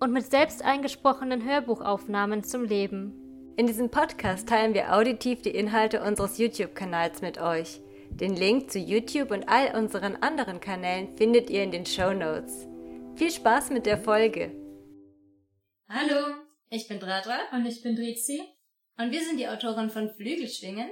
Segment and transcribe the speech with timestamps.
[0.00, 3.54] und mit selbst eingesprochenen Hörbuchaufnahmen zum Leben.
[3.56, 7.80] In diesem Podcast teilen wir auditiv die Inhalte unseres YouTube-Kanals mit euch.
[8.10, 12.68] Den Link zu YouTube und all unseren anderen Kanälen findet ihr in den Show Notes.
[13.16, 14.52] Viel Spaß mit der Folge!
[15.88, 16.34] Hallo,
[16.70, 18.42] ich bin Dradra und ich bin Drizi
[18.96, 20.90] und wir sind die Autoren von Flügelschwingen.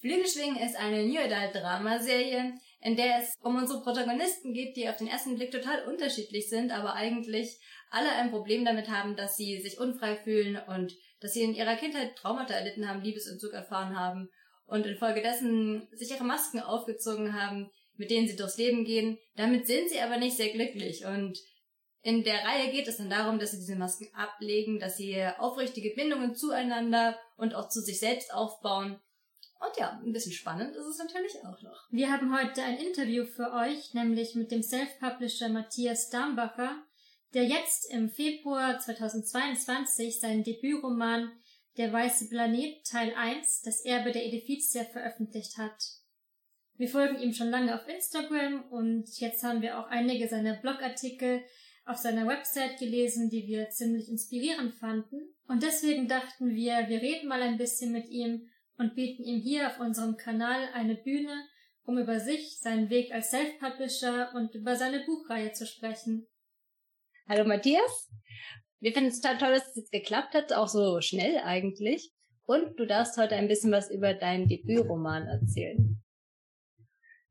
[0.00, 4.96] Flügelschwingen ist eine New Adult Dramaserie, in der es um unsere Protagonisten geht, die auf
[4.96, 7.60] den ersten Blick total unterschiedlich sind, aber eigentlich
[7.92, 11.76] alle ein Problem damit haben, dass sie sich unfrei fühlen und dass sie in ihrer
[11.76, 14.28] Kindheit Traumata erlitten haben, Liebesentzug erfahren haben
[14.66, 19.18] und infolgedessen sich ihre Masken aufgezogen haben, mit denen sie durchs Leben gehen.
[19.36, 21.38] Damit sind sie aber nicht sehr glücklich und
[22.04, 25.94] in der Reihe geht es dann darum, dass sie diese Masken ablegen, dass sie aufrichtige
[25.94, 29.00] Bindungen zueinander und auch zu sich selbst aufbauen.
[29.60, 31.86] Und ja, ein bisschen spannend ist es natürlich auch noch.
[31.92, 36.82] Wir haben heute ein Interview für euch, nämlich mit dem Self-Publisher Matthias Darmbacher,
[37.34, 41.32] der jetzt im Februar 2022 seinen Debütroman
[41.78, 45.82] Der weiße Planet Teil 1, das Erbe der Edifizia veröffentlicht hat.
[46.76, 51.42] Wir folgen ihm schon lange auf Instagram und jetzt haben wir auch einige seiner Blogartikel
[51.84, 55.34] auf seiner Website gelesen, die wir ziemlich inspirierend fanden.
[55.48, 59.68] Und deswegen dachten wir, wir reden mal ein bisschen mit ihm und bieten ihm hier
[59.68, 61.46] auf unserem Kanal eine Bühne,
[61.84, 66.26] um über sich, seinen Weg als Self-Publisher und über seine Buchreihe zu sprechen.
[67.28, 68.10] Hallo Matthias.
[68.80, 72.10] Wir finden es total toll, dass es jetzt geklappt hat, auch so schnell eigentlich.
[72.46, 76.02] Und du darfst heute ein bisschen was über deinen Debütroman erzählen.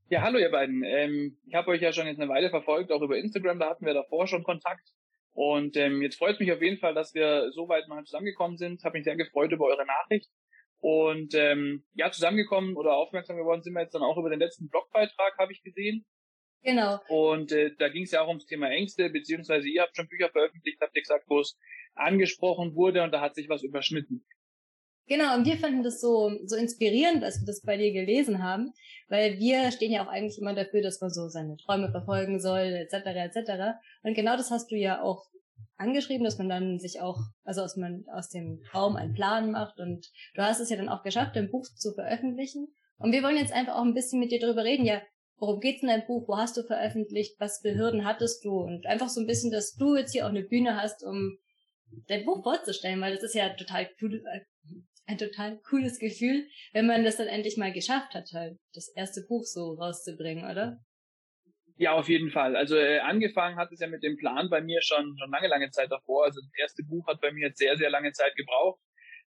[0.08, 0.84] Ja, hallo ihr beiden.
[0.86, 3.86] Ähm, ich habe euch ja schon jetzt eine Weile verfolgt, auch über Instagram, da hatten
[3.86, 4.88] wir davor schon Kontakt.
[5.34, 8.58] Und ähm, jetzt freut es mich auf jeden Fall, dass wir so weit mal zusammengekommen
[8.58, 8.84] sind.
[8.86, 10.30] Habe mich sehr gefreut über eure Nachricht.
[10.80, 14.70] Und ähm, ja, zusammengekommen oder aufmerksam geworden sind wir jetzt dann auch über den letzten
[14.70, 16.06] Blogbeitrag, habe ich gesehen.
[16.64, 17.00] Genau.
[17.08, 20.30] Und äh, da ging es ja auch ums Thema Ängste, beziehungsweise ihr habt schon Bücher
[20.30, 21.58] veröffentlicht, habt ihr gesagt, wo es
[21.96, 24.26] angesprochen wurde und da hat sich was überschnitten.
[25.08, 28.72] Genau, und wir fanden das so, so inspirierend, als wir das bei dir gelesen haben,
[29.10, 32.88] weil wir stehen ja auch eigentlich immer dafür, dass man so seine Träume verfolgen soll,
[32.90, 33.80] etc., etc.
[34.04, 35.26] Und genau das hast du ja auch
[35.78, 39.80] angeschrieben, dass man dann sich auch, also aus, man, aus dem Traum einen Plan macht
[39.80, 42.68] und du hast es ja dann auch geschafft, dein Buch zu veröffentlichen.
[42.98, 45.02] Und wir wollen jetzt einfach auch ein bisschen mit dir darüber reden, ja,
[45.42, 48.86] worum geht's in deinem Buch, wo hast du veröffentlicht, was für Hürden hattest du und
[48.86, 51.38] einfach so ein bisschen, dass du jetzt hier auch eine Bühne hast, um
[52.08, 54.42] dein Buch vorzustellen, weil das ist ja total cool, äh,
[55.08, 59.26] ein total cooles Gefühl, wenn man das dann endlich mal geschafft hat, halt das erste
[59.28, 60.80] Buch so rauszubringen, oder?
[61.76, 62.56] Ja, auf jeden Fall.
[62.56, 65.72] Also äh, angefangen hat es ja mit dem Plan bei mir schon schon lange, lange
[65.72, 66.26] Zeit davor.
[66.26, 68.80] Also das erste Buch hat bei mir jetzt sehr, sehr lange Zeit gebraucht.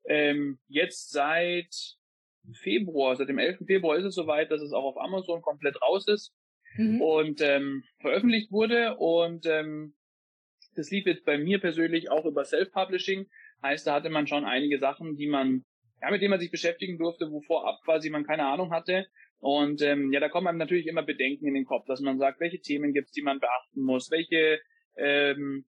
[0.08, 1.99] Ähm, jetzt seit
[2.52, 3.66] Februar, seit dem 11.
[3.66, 6.32] Februar ist es soweit, dass es auch auf Amazon komplett raus ist
[6.76, 7.00] mhm.
[7.00, 8.96] und ähm, veröffentlicht wurde.
[8.96, 9.94] Und ähm,
[10.74, 13.26] das lief jetzt bei mir persönlich auch über Self-Publishing.
[13.62, 15.64] Heißt, da hatte man schon einige Sachen, die man,
[16.00, 19.06] ja, mit denen man sich beschäftigen durfte, wo vorab quasi man keine Ahnung hatte.
[19.38, 22.40] Und ähm, ja, da kommen einem natürlich immer Bedenken in den Kopf, dass man sagt,
[22.40, 24.60] welche Themen gibt's, die man beachten muss, welche
[24.96, 25.64] ähm,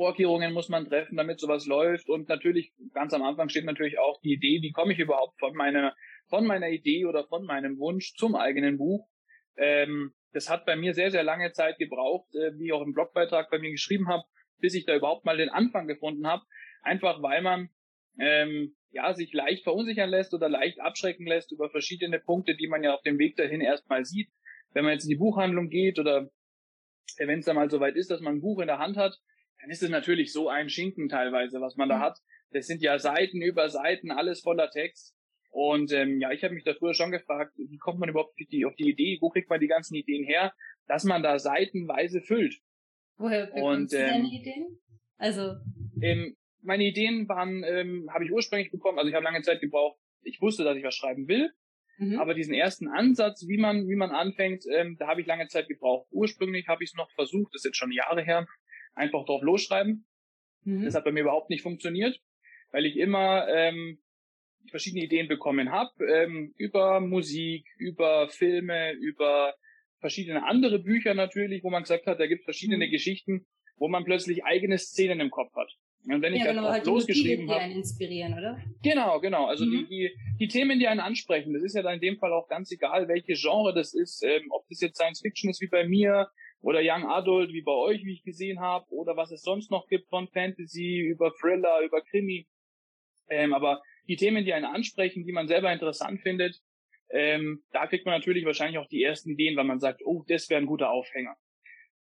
[0.00, 2.08] Vorkehrungen muss man treffen, damit sowas läuft.
[2.08, 5.54] Und natürlich, ganz am Anfang steht natürlich auch die Idee, wie komme ich überhaupt von
[5.54, 5.94] meiner,
[6.30, 9.06] von meiner Idee oder von meinem Wunsch zum eigenen Buch.
[9.58, 12.94] Ähm, das hat bei mir sehr, sehr lange Zeit gebraucht, äh, wie ich auch im
[12.94, 14.24] Blogbeitrag bei mir geschrieben habe,
[14.58, 16.44] bis ich da überhaupt mal den Anfang gefunden habe.
[16.80, 17.68] Einfach weil man
[18.18, 22.82] ähm, ja sich leicht verunsichern lässt oder leicht abschrecken lässt über verschiedene Punkte, die man
[22.82, 24.30] ja auf dem Weg dahin erstmal sieht.
[24.72, 26.30] Wenn man jetzt in die Buchhandlung geht oder
[27.18, 29.18] wenn es dann mal so weit ist, dass man ein Buch in der Hand hat,
[29.60, 32.02] dann ist es natürlich so ein Schinken teilweise, was man da mhm.
[32.02, 32.18] hat.
[32.52, 35.14] Das sind ja Seiten über Seiten, alles voller Text.
[35.50, 38.48] Und ähm, ja, ich habe mich da früher schon gefragt, wie kommt man überhaupt auf
[38.50, 40.52] die, auf die Idee, wo kriegt man die ganzen Ideen her,
[40.86, 42.60] dass man da seitenweise füllt.
[43.16, 44.80] Woher bekommst und, ähm, du deine Ideen?
[45.18, 45.54] Also
[46.00, 49.98] ähm, meine Ideen waren, ähm, habe ich ursprünglich bekommen, also ich habe lange Zeit gebraucht,
[50.22, 51.50] ich wusste, dass ich was schreiben will,
[51.98, 52.18] mhm.
[52.18, 55.68] aber diesen ersten Ansatz, wie man, wie man anfängt, ähm, da habe ich lange Zeit
[55.68, 56.06] gebraucht.
[56.10, 58.46] Ursprünglich habe ich es noch versucht, das ist jetzt schon Jahre her,
[58.94, 60.06] einfach drauf losschreiben.
[60.64, 60.84] Mhm.
[60.84, 62.20] Das hat bei mir überhaupt nicht funktioniert,
[62.72, 63.98] weil ich immer ähm,
[64.70, 69.54] verschiedene Ideen bekommen habe ähm, über Musik, über Filme, über
[70.00, 72.90] verschiedene andere Bücher natürlich, wo man gesagt hat, da gibt es verschiedene mhm.
[72.90, 73.46] Geschichten,
[73.76, 75.70] wo man plötzlich eigene Szenen im Kopf hat.
[76.06, 77.58] Und wenn ich ja, genau, halt losgeschrieben habe.
[77.58, 78.58] Die einen inspirieren, oder?
[78.82, 79.46] Genau, genau.
[79.46, 79.70] Also mhm.
[79.70, 82.48] die, die, die Themen, die einen ansprechen, das ist ja dann in dem Fall auch
[82.48, 85.86] ganz egal, welche Genre das ist, ähm, ob das jetzt Science Fiction ist wie bei
[85.86, 86.28] mir
[86.60, 89.86] oder Young Adult wie bei euch, wie ich gesehen habe, oder was es sonst noch
[89.88, 92.46] gibt von Fantasy über Thriller, über Krimi.
[93.28, 96.60] Ähm, aber die Themen, die einen ansprechen, die man selber interessant findet,
[97.10, 100.48] ähm, da kriegt man natürlich wahrscheinlich auch die ersten Ideen, weil man sagt, oh, das
[100.48, 101.36] wäre ein guter Aufhänger.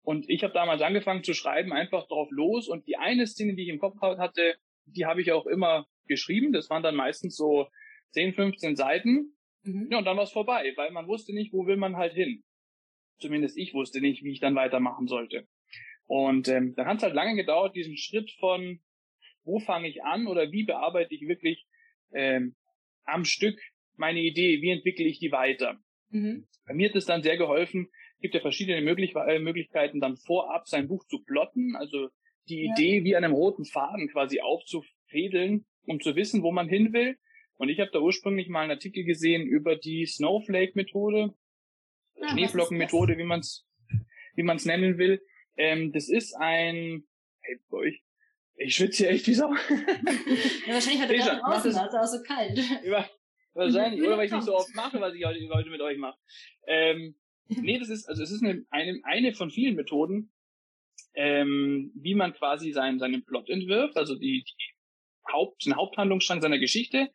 [0.03, 2.67] Und ich habe damals angefangen zu schreiben, einfach drauf los.
[2.67, 4.55] Und die eine Szene, die ich im Kopf hatte,
[4.85, 6.51] die habe ich auch immer geschrieben.
[6.51, 7.67] Das waren dann meistens so
[8.11, 9.37] 10, 15 Seiten.
[9.63, 9.89] Mhm.
[9.91, 12.43] Ja, und dann war es vorbei, weil man wusste nicht, wo will man halt hin.
[13.21, 15.47] Zumindest ich wusste nicht, wie ich dann weitermachen sollte.
[16.05, 18.81] Und ähm, dann hat es halt lange gedauert, diesen Schritt von,
[19.43, 21.65] wo fange ich an oder wie bearbeite ich wirklich
[22.13, 22.55] ähm,
[23.05, 23.59] am Stück
[23.95, 25.79] meine Idee, wie entwickle ich die weiter.
[26.09, 26.47] Mhm.
[26.65, 27.89] Bei mir hat es dann sehr geholfen,
[28.19, 32.09] gibt ja verschiedene Möglich äh, Möglichkeiten, dann vorab sein Buch zu plotten, also
[32.49, 32.73] die ja.
[32.73, 37.17] Idee wie einem roten Faden quasi aufzufädeln, um zu wissen, wo man hin will.
[37.55, 41.33] Und ich habe da ursprünglich mal einen Artikel gesehen über die Snowflake-Methode,
[42.21, 43.65] ah, Schneeflocken-Methode, wie man es
[44.35, 45.21] wie man's nennen will.
[45.57, 47.03] Ähm, das ist ein,
[47.41, 48.03] hey, boah, ich,
[48.55, 49.51] ich schwitze hier echt wie Sau.
[50.67, 52.57] ja, wahrscheinlich hat er gerade draußen, also auch so kalt.
[52.83, 53.09] Über,
[53.53, 56.17] wahrscheinlich, oder weil ich nicht so oft mache, was ich heute, heute mit euch mache.
[56.67, 57.15] Ähm,
[57.47, 60.31] nee, das ist, also es ist eine, eine, eine von vielen Methoden,
[61.13, 66.59] ähm, wie man quasi seinen, seinen Plot entwirft, also die, die Haupt, den Haupthandlungsstrang seiner
[66.59, 67.11] Geschichte.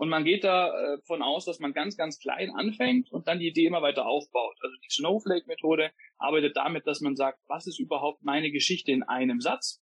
[0.00, 3.48] Und man geht davon äh, aus, dass man ganz, ganz klein anfängt und dann die
[3.48, 4.56] Idee immer weiter aufbaut.
[4.62, 9.42] Also die Snowflake-Methode arbeitet damit, dass man sagt, was ist überhaupt meine Geschichte in einem
[9.42, 9.82] Satz?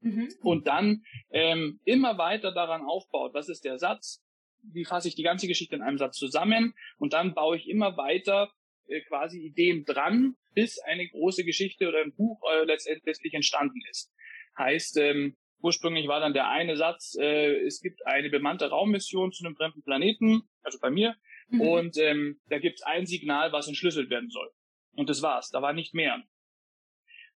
[0.00, 0.30] Mhm.
[0.40, 4.24] Und dann ähm, immer weiter daran aufbaut, was ist der Satz,
[4.62, 7.98] wie fasse ich die ganze Geschichte in einem Satz zusammen und dann baue ich immer
[7.98, 8.50] weiter
[8.86, 14.14] äh, quasi Ideen dran, bis eine große Geschichte oder ein Buch äh, letztendlich entstanden ist.
[14.56, 19.44] Heißt, ähm, ursprünglich war dann der eine Satz, äh, es gibt eine bemannte Raummission zu
[19.44, 21.16] einem fremden Planeten, also bei mir,
[21.48, 21.60] mhm.
[21.60, 24.50] und ähm, da gibt es ein Signal, was entschlüsselt werden soll.
[24.92, 26.22] Und das war's, da war nicht mehr.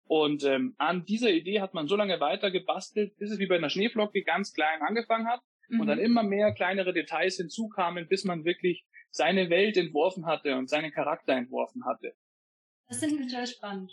[0.04, 3.56] Und ähm, an dieser Idee hat man so lange weiter gebastelt, bis es wie bei
[3.56, 5.80] einer Schneeflocke ganz klein angefangen hat mhm.
[5.80, 10.68] und dann immer mehr kleinere Details hinzukamen, bis man wirklich seine Welt entworfen hatte und
[10.68, 12.14] seinen Charakter entworfen hatte.
[12.88, 13.92] Das finde ich total spannend.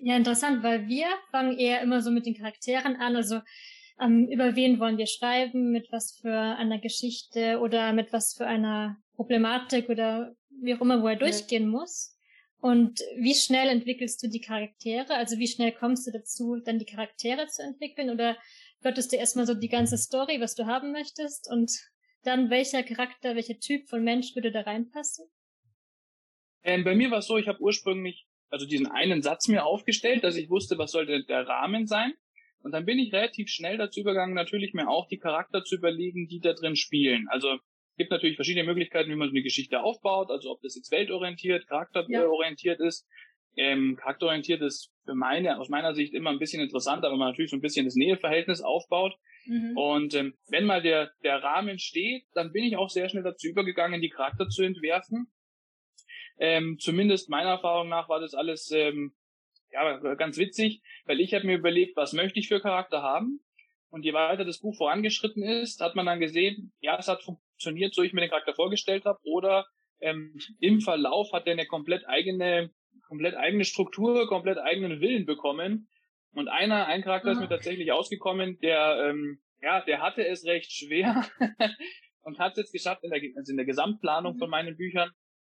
[0.00, 3.40] Ja, interessant, weil wir fangen eher immer so mit den Charakteren an, also
[4.00, 8.46] ähm, über wen wollen wir schreiben, mit was für einer Geschichte oder mit was für
[8.46, 11.68] einer Problematik oder wie auch immer, wo er durchgehen ja.
[11.68, 12.16] muss.
[12.58, 15.14] Und wie schnell entwickelst du die Charaktere?
[15.14, 18.08] Also wie schnell kommst du dazu, dann die Charaktere zu entwickeln?
[18.08, 18.36] Oder
[18.80, 21.72] plottest du erstmal so die ganze Story, was du haben möchtest und
[22.22, 25.26] dann welcher Charakter, welcher Typ von Mensch würde da reinpassen?
[26.64, 30.24] Ähm, bei mir war es so, ich habe ursprünglich also diesen einen Satz mir aufgestellt,
[30.24, 32.12] dass ich wusste, was sollte der Rahmen sein.
[32.62, 36.28] Und dann bin ich relativ schnell dazu übergegangen, natürlich mir auch die Charakter zu überlegen,
[36.28, 37.26] die da drin spielen.
[37.28, 40.76] Also es gibt natürlich verschiedene Möglichkeiten, wie man so eine Geschichte aufbaut, also ob das
[40.76, 42.86] jetzt weltorientiert, charakterorientiert ja.
[42.86, 43.08] ist.
[43.56, 47.50] Ähm, charakterorientiert ist für meine, aus meiner Sicht immer ein bisschen interessanter, weil man natürlich
[47.50, 49.14] so ein bisschen das Näheverhältnis aufbaut.
[49.46, 49.76] Mhm.
[49.76, 53.48] Und ähm, wenn mal der, der Rahmen steht, dann bin ich auch sehr schnell dazu
[53.48, 55.26] übergegangen, die Charakter zu entwerfen.
[56.38, 59.14] Ähm, zumindest meiner Erfahrung nach war das alles ähm,
[59.72, 63.40] ja, ganz witzig, weil ich habe mir überlegt, was möchte ich für Charakter haben.
[63.90, 67.94] Und je weiter das Buch vorangeschritten ist, hat man dann gesehen, ja, es hat funktioniert,
[67.94, 69.66] so ich mir den Charakter vorgestellt habe, oder
[70.00, 72.70] ähm, im Verlauf hat er eine komplett eigene,
[73.06, 75.88] komplett eigene Struktur, komplett eigenen Willen bekommen.
[76.32, 77.32] Und einer, ein Charakter mhm.
[77.34, 81.26] ist mir tatsächlich ausgekommen, der, ähm, ja, der hatte es recht schwer
[82.22, 84.38] und hat es jetzt geschafft in der, also in der Gesamtplanung mhm.
[84.38, 85.10] von meinen Büchern,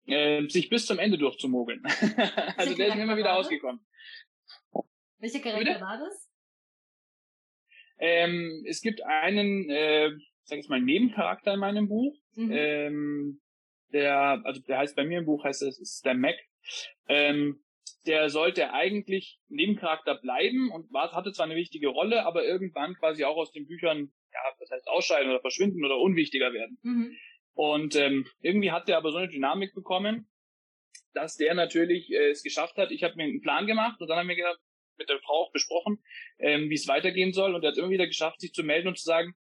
[0.06, 1.82] äh, sich bis zum Ende durchzumogeln.
[2.56, 3.84] also der ist mir immer wieder ausgekommen.
[5.18, 5.80] Welcher Charakter Bitte?
[5.80, 6.28] war das?
[7.98, 10.10] Ähm, es gibt einen, äh,
[10.42, 12.16] sag ich mal, Nebencharakter in meinem Buch.
[12.34, 12.50] Mhm.
[12.52, 13.40] Ähm,
[13.92, 16.34] der, also der heißt bei mir im Buch heißt es ist der Mac.
[17.08, 17.62] Ähm,
[18.06, 23.24] der sollte eigentlich Nebencharakter bleiben und war, hatte zwar eine wichtige Rolle, aber irgendwann quasi
[23.24, 26.78] auch aus den Büchern, ja, das heißt ausscheiden oder verschwinden oder unwichtiger werden.
[26.82, 27.16] Mhm.
[27.54, 30.28] Und ähm, irgendwie hat der aber so eine Dynamik bekommen,
[31.14, 32.90] dass der natürlich äh, es geschafft hat.
[32.90, 34.58] Ich habe mir einen Plan gemacht und dann haben wir gedacht,
[34.98, 36.02] mit der Frau auch besprochen,
[36.38, 37.54] ähm, wie es weitergehen soll.
[37.54, 39.34] Und er hat immer wieder geschafft, sich zu melden und zu sagen,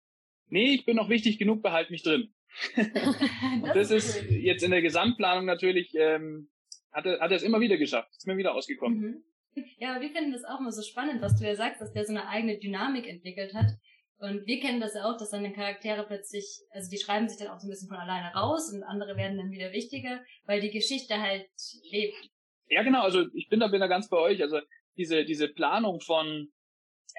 [0.48, 2.34] nee, ich bin noch wichtig genug, behalt mich drin.
[2.75, 6.50] und das, das ist jetzt in der Gesamtplanung natürlich, ähm,
[6.91, 9.00] hat, er, hat er es immer wieder geschafft, ist mir wieder ausgekommen.
[9.00, 9.24] Mhm.
[9.77, 12.06] Ja, aber wir finden das auch immer so spannend, was du ja sagst, dass der
[12.06, 13.68] so eine eigene Dynamik entwickelt hat.
[14.22, 17.48] Und wir kennen das ja auch, dass dann Charaktere plötzlich, also die schreiben sich dann
[17.48, 20.70] auch so ein bisschen von alleine raus und andere werden dann wieder wichtiger, weil die
[20.70, 21.50] Geschichte halt
[21.90, 22.30] lebt.
[22.68, 24.44] Ja, genau, also ich bin da, bin da ganz bei euch.
[24.44, 24.60] Also
[24.96, 26.50] diese, diese Planung von,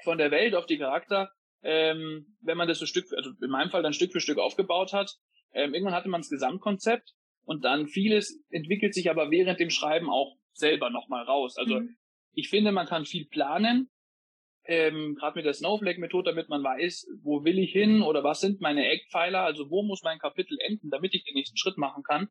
[0.05, 1.29] von der Welt auf die Charakter,
[1.61, 4.93] ähm, wenn man das so Stück, also in meinem Fall dann Stück für Stück aufgebaut
[4.93, 5.11] hat.
[5.53, 7.11] Ähm, irgendwann hatte man das Gesamtkonzept
[7.43, 11.57] und dann vieles entwickelt sich aber während dem Schreiben auch selber nochmal raus.
[11.57, 11.97] Also mhm.
[12.31, 13.89] ich finde, man kann viel planen,
[14.65, 18.61] ähm, gerade mit der Snowflake-Methode, damit man weiß, wo will ich hin oder was sind
[18.61, 22.29] meine Eckpfeiler, also wo muss mein Kapitel enden, damit ich den nächsten Schritt machen kann.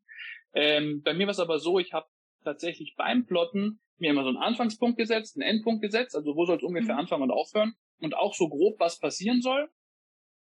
[0.53, 2.07] Ähm, bei mir war es aber so, ich habe
[2.43, 6.57] tatsächlich beim Plotten mir immer so einen Anfangspunkt gesetzt, einen Endpunkt gesetzt, also wo soll
[6.57, 7.01] es ungefähr mhm.
[7.01, 9.69] anfangen und aufhören und auch so grob, was passieren soll.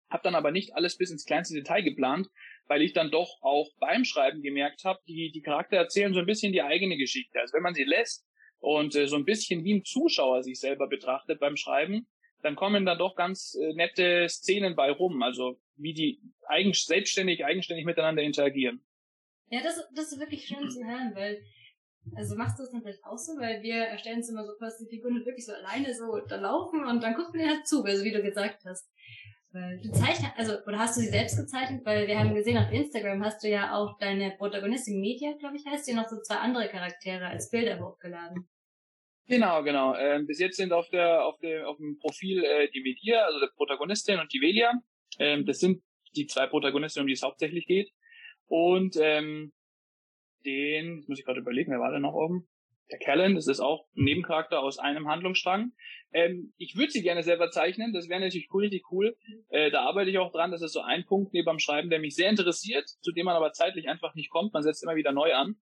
[0.09, 2.27] Hab dann aber nicht alles bis ins kleinste Detail geplant,
[2.67, 6.25] weil ich dann doch auch beim Schreiben gemerkt habe, die, die Charakter erzählen so ein
[6.25, 7.39] bisschen die eigene Geschichte.
[7.39, 8.26] Also wenn man sie lässt
[8.59, 12.07] und äh, so ein bisschen wie ein Zuschauer sich selber betrachtet beim Schreiben,
[12.41, 17.45] dann kommen da doch ganz äh, nette Szenen bei rum, also wie die eigen, selbstständig,
[17.45, 18.83] eigenständig miteinander interagieren.
[19.49, 21.41] Ja, das, das ist wirklich schön zu hören, weil,
[22.15, 24.79] also machst du es dann vielleicht auch so, weil wir erstellen es immer so fast
[24.81, 27.83] die Figuren wirklich so alleine so da laufen und dann guckt man dir halt zu,
[27.83, 28.89] also wie du gesagt hast.
[29.57, 31.83] Weil du zeichnest, also, oder hast du sie selbst gezeichnet?
[31.83, 35.65] Weil wir haben gesehen, auf Instagram hast du ja auch deine Protagonistin Media, glaube ich,
[35.65, 38.47] heißt die, noch so zwei andere Charaktere als Bilder hochgeladen.
[39.25, 39.95] Genau, genau.
[39.95, 43.39] Ähm, bis jetzt sind auf der, auf der, auf dem Profil äh, die Media, also
[43.39, 44.73] der Protagonistin und die Velia.
[45.17, 45.81] Ähm, das sind
[46.15, 47.89] die zwei Protagonisten, um die es hauptsächlich geht.
[48.45, 49.53] Und ähm,
[50.45, 52.47] den, muss ich gerade überlegen, wer war denn noch oben?
[52.91, 55.73] Der Callan, das ist auch ein Nebencharakter aus einem Handlungsstrang.
[56.13, 59.17] Ähm, ich würde sie gerne selber zeichnen, das wäre natürlich cool, richtig cool.
[59.49, 61.99] Äh, da arbeite ich auch dran, das ist so ein Punkt neben beim Schreiben, der
[61.99, 64.53] mich sehr interessiert, zu dem man aber zeitlich einfach nicht kommt.
[64.53, 65.57] Man setzt immer wieder neu an.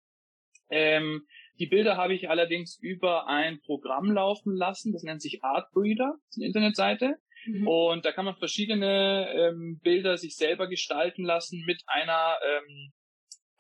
[0.70, 1.26] Ähm,
[1.58, 6.38] die Bilder habe ich allerdings über ein Programm laufen lassen, das nennt sich Artbreeder, das
[6.38, 7.16] ist eine Internetseite.
[7.46, 7.68] Mhm.
[7.68, 12.94] Und da kann man verschiedene ähm, Bilder sich selber gestalten lassen mit einer ähm,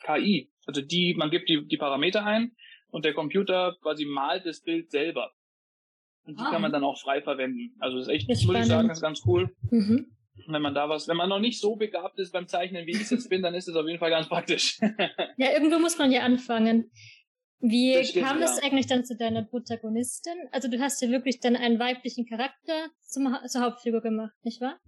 [0.04, 0.52] KI.
[0.66, 2.56] Also die, man gibt die, die Parameter ein
[2.96, 5.34] und der Computer quasi malt das Bild selber.
[6.24, 6.50] Und die ah.
[6.50, 7.76] kann man dann auch frei verwenden.
[7.80, 9.54] Also das ist echt, das muss ich sagen, ist ganz cool.
[9.70, 10.16] Mhm.
[10.48, 13.02] Wenn man da was, wenn man noch nicht so begabt ist beim Zeichnen, wie ich
[13.02, 14.80] es jetzt bin, dann ist es auf jeden Fall ganz praktisch.
[15.38, 16.90] ja, irgendwo muss man ja anfangen.
[17.60, 18.64] Wie stimmt, kam das ja.
[18.64, 20.38] eigentlich dann zu deiner Protagonistin?
[20.54, 24.80] Also du hast ja wirklich dann einen weiblichen Charakter zum, zur Hauptfigur gemacht, nicht wahr?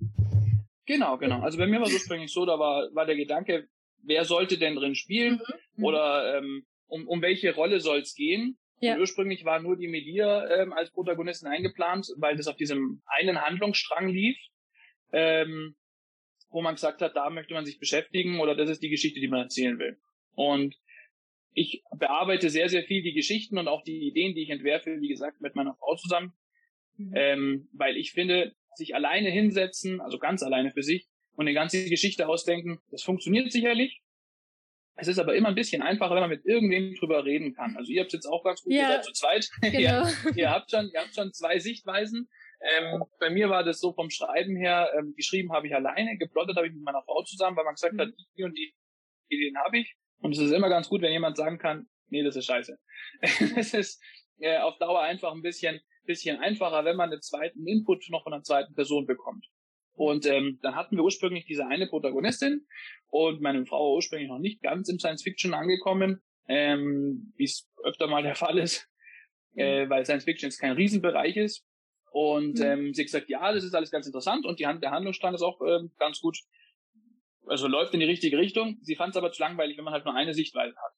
[0.85, 1.41] Genau, genau.
[1.41, 3.67] Also bei mir war es ursprünglich so, da war, war der Gedanke,
[4.01, 5.33] wer sollte denn drin spielen?
[5.33, 5.53] Mhm.
[5.75, 5.83] mhm.
[5.83, 8.57] Oder ähm, um, um welche Rolle soll es gehen?
[8.79, 8.93] Ja.
[8.93, 13.41] Und ursprünglich war nur die Media ähm, als Protagonistin eingeplant, weil das auf diesem einen
[13.41, 14.37] Handlungsstrang lief,
[15.11, 15.75] ähm,
[16.49, 19.27] wo man gesagt hat, da möchte man sich beschäftigen oder das ist die Geschichte, die
[19.27, 19.97] man erzählen will.
[20.33, 20.75] Und
[21.53, 25.07] ich bearbeite sehr, sehr viel die Geschichten und auch die Ideen, die ich entwerfe, wie
[25.07, 26.33] gesagt, mit meiner Frau zusammen,
[26.97, 27.13] mhm.
[27.15, 31.89] ähm, weil ich finde, sich alleine hinsetzen, also ganz alleine für sich und eine ganze
[31.89, 34.01] Geschichte ausdenken, das funktioniert sicherlich,
[34.97, 37.77] es ist aber immer ein bisschen einfacher, wenn man mit irgendwem drüber reden kann.
[37.77, 39.47] Also ihr habt jetzt auch ganz gut ja, gesagt, zu zweit.
[39.61, 39.77] Genau.
[39.79, 42.27] ihr, ihr, habt schon, ihr habt schon zwei Sichtweisen.
[42.59, 46.57] Ähm, bei mir war das so vom Schreiben her, ähm, geschrieben habe ich alleine, geplottet
[46.57, 48.01] habe ich mit meiner Frau zusammen, weil man gesagt mhm.
[48.01, 48.73] hat, die und die
[49.29, 49.95] Ideen habe ich.
[50.19, 52.79] Und es ist immer ganz gut, wenn jemand sagen kann, nee, das ist scheiße.
[53.55, 54.03] es ist
[54.39, 58.33] äh, auf Dauer einfach ein bisschen, bisschen einfacher, wenn man einen zweiten Input noch von
[58.33, 59.45] einer zweiten Person bekommt.
[59.97, 62.67] Und ähm, dann hatten wir ursprünglich diese eine Protagonistin
[63.07, 67.67] und meine Frau war ursprünglich noch nicht ganz im Science Fiction angekommen, ähm, wie es
[67.83, 68.87] öfter mal der Fall ist,
[69.53, 69.61] mhm.
[69.61, 71.65] äh, weil Science Fiction jetzt kein Riesenbereich ist.
[72.11, 72.65] Und mhm.
[72.65, 75.41] ähm, sie hat gesagt, ja, das ist alles ganz interessant und die, der Handlungsstand ist
[75.41, 76.37] auch ähm, ganz gut,
[77.47, 78.77] also läuft in die richtige Richtung.
[78.83, 80.93] Sie fand es aber zu langweilig, wenn man halt nur eine Sichtweise hat.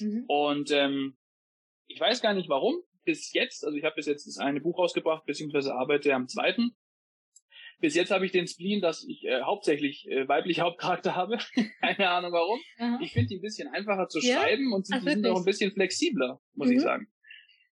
[0.00, 0.24] Mhm.
[0.28, 1.16] Und ähm,
[1.86, 4.78] ich weiß gar nicht warum, bis jetzt, also ich habe bis jetzt das eine Buch
[4.78, 6.76] rausgebracht, beziehungsweise arbeite am zweiten.
[7.78, 11.38] Bis jetzt habe ich den Spleen, dass ich äh, hauptsächlich äh, weibliche Hauptcharakter habe.
[11.80, 12.58] Keine Ahnung warum.
[12.78, 12.98] Aha.
[13.02, 14.40] Ich finde die ein bisschen einfacher zu ja?
[14.40, 16.74] schreiben und Ach, die sind auch ein bisschen flexibler, muss mhm.
[16.74, 17.06] ich sagen.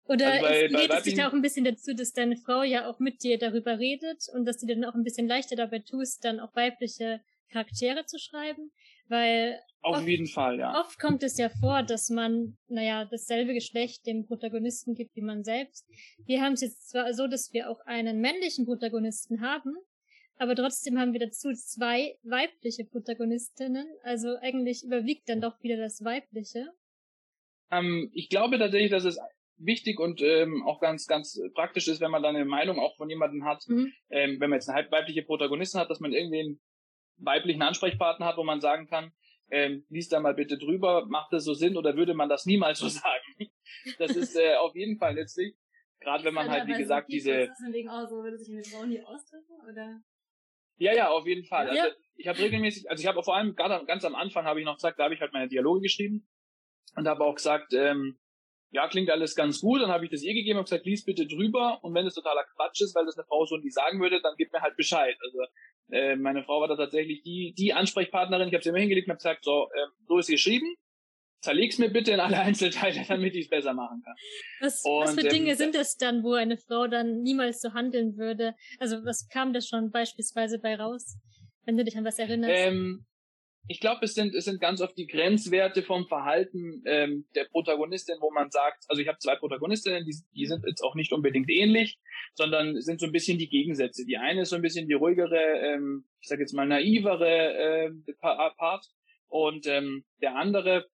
[0.05, 2.89] Oder also bei, inspiriert es dich da auch ein bisschen dazu, dass deine Frau ja
[2.89, 5.79] auch mit dir darüber redet und dass du dir dann auch ein bisschen leichter dabei
[5.79, 8.71] tust, dann auch weibliche Charaktere zu schreiben?
[9.07, 10.79] Weil auf oft, jeden Fall, ja.
[10.79, 15.43] Oft kommt es ja vor, dass man, naja, dasselbe Geschlecht dem Protagonisten gibt wie man
[15.43, 15.85] selbst.
[16.25, 19.75] Wir haben es jetzt zwar so, dass wir auch einen männlichen Protagonisten haben,
[20.37, 23.87] aber trotzdem haben wir dazu zwei weibliche Protagonistinnen.
[24.03, 26.67] Also eigentlich überwiegt dann doch wieder das Weibliche.
[27.71, 29.19] Ähm, ich glaube tatsächlich, dass es
[29.57, 33.09] wichtig und ähm, auch ganz, ganz praktisch ist, wenn man da eine Meinung auch von
[33.09, 33.93] jemandem hat, mhm.
[34.09, 36.61] ähm, wenn man jetzt eine halb weibliche Protagonistin hat, dass man irgendwie einen
[37.17, 39.11] weiblichen Ansprechpartner hat, wo man sagen kann,
[39.51, 42.79] ähm, lies da mal bitte drüber, macht das so Sinn oder würde man das niemals
[42.79, 43.51] so sagen?
[43.99, 45.55] Das ist äh, auf jeden Fall nützlich.
[45.99, 47.31] Gerade wenn man halt, wie gesagt, diese.
[47.31, 50.01] Ist das wegen auch so, würde sich eine Frau nie ausdrücken, oder?
[50.77, 51.73] Ja, ja, auf jeden Fall.
[51.75, 51.83] Ja.
[51.83, 54.75] Also ich habe regelmäßig, also ich habe vor allem ganz am Anfang habe ich noch
[54.75, 56.27] gesagt, da habe ich halt meine Dialoge geschrieben
[56.95, 58.17] und habe auch gesagt, ähm,
[58.73, 59.81] ja, klingt alles ganz gut.
[59.81, 61.79] Dann habe ich das ihr gegeben und gesagt, lies bitte drüber.
[61.83, 64.33] Und wenn es totaler Quatsch ist, weil das eine Frau so nie sagen würde, dann
[64.35, 65.15] gib mir halt Bescheid.
[65.23, 65.39] Also
[65.91, 68.47] äh, meine Frau war da tatsächlich die, die Ansprechpartnerin.
[68.47, 70.75] Ich habe sie immer hingelegt und habe gesagt, so, äh, so ist geschrieben.
[71.43, 74.15] Zerleg's mir bitte in alle Einzelteile, damit ich es besser machen kann.
[74.61, 77.73] Was, Und, was für Dinge ähm, sind es dann, wo eine Frau dann niemals so
[77.73, 78.55] handeln würde?
[78.79, 81.17] Also was kam da schon beispielsweise bei raus,
[81.65, 82.53] wenn du dich an was erinnerst?
[82.55, 83.05] Ähm,
[83.67, 88.17] ich glaube, es sind, es sind ganz oft die Grenzwerte vom Verhalten ähm, der Protagonistin,
[88.19, 91.49] wo man sagt, also ich habe zwei Protagonistinnen, die, die sind jetzt auch nicht unbedingt
[91.49, 91.97] ähnlich,
[92.33, 94.05] sondern sind so ein bisschen die Gegensätze.
[94.05, 97.91] Die eine ist so ein bisschen die ruhigere, ähm, ich sage jetzt mal naivere äh,
[98.19, 98.85] Part
[99.29, 100.85] und ähm, der andere,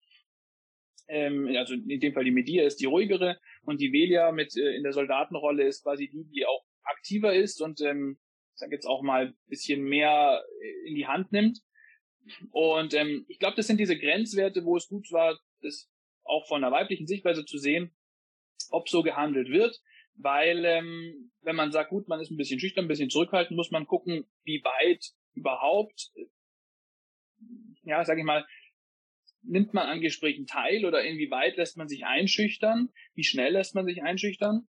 [1.09, 4.77] ähm, also in dem Fall die Media ist die ruhigere und die Velia mit äh,
[4.77, 8.19] in der Soldatenrolle ist quasi die, die auch aktiver ist und ähm,
[8.55, 10.43] ich sage jetzt auch mal bisschen mehr
[10.85, 11.61] in die Hand nimmt.
[12.51, 15.89] Und ähm, ich glaube, das sind diese Grenzwerte, wo es gut war, das
[16.25, 17.95] auch von einer weiblichen Sichtweise zu sehen,
[18.71, 19.81] ob so gehandelt wird.
[20.15, 23.71] Weil ähm, wenn man sagt, gut, man ist ein bisschen schüchtern, ein bisschen zurückhaltend, muss
[23.71, 26.11] man gucken, wie weit überhaupt,
[27.85, 28.45] ja, sage ich mal,
[29.43, 33.87] nimmt man an Gesprächen teil oder inwieweit lässt man sich einschüchtern, wie schnell lässt man
[33.87, 34.69] sich einschüchtern?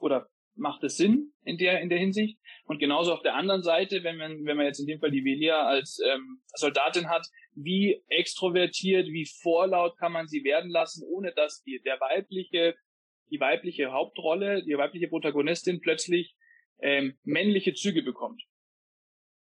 [0.00, 2.38] Oder macht es Sinn in der in der Hinsicht?
[2.64, 5.24] Und genauso auf der anderen Seite, wenn man wenn man jetzt in dem Fall die
[5.24, 11.32] Velia als ähm, Soldatin hat, wie extrovertiert, wie vorlaut kann man sie werden lassen, ohne
[11.32, 12.74] dass die der weibliche
[13.30, 16.36] die weibliche Hauptrolle, die weibliche Protagonistin plötzlich
[16.80, 18.42] ähm, männliche Züge bekommt.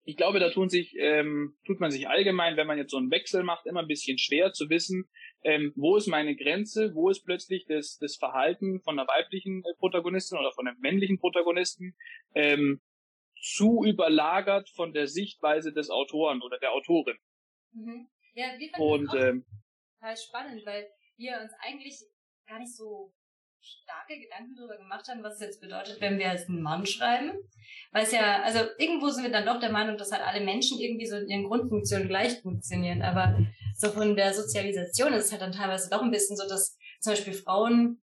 [0.04, 3.12] Ich glaube, da tun sich, ähm, tut man sich allgemein, wenn man jetzt so einen
[3.12, 5.10] Wechsel macht, immer ein bisschen schwer zu wissen,
[5.44, 9.74] ähm, wo ist meine Grenze, wo ist plötzlich das, das Verhalten von einer weiblichen äh,
[9.78, 11.96] Protagonistin oder von einem männlichen Protagonisten
[12.34, 12.82] ähm,
[13.42, 17.18] zu überlagert von der Sichtweise des Autoren oder der Autorin.
[17.74, 18.08] Mhm.
[18.34, 19.46] Ja, wir fanden Und das auch ähm,
[20.00, 22.00] total spannend, weil wir uns eigentlich
[22.48, 23.14] gar nicht so
[23.62, 27.32] starke Gedanken darüber gemacht haben, was es jetzt bedeutet, wenn wir als Mann schreiben.
[27.92, 30.80] Weil es ja, also irgendwo sind wir dann doch der Meinung, dass halt alle Menschen
[30.80, 33.02] irgendwie so in ihren Grundfunktionen gleich funktionieren.
[33.02, 33.38] Aber
[33.76, 37.14] so von der Sozialisation ist es halt dann teilweise doch ein bisschen so, dass zum
[37.14, 38.02] Beispiel Frauen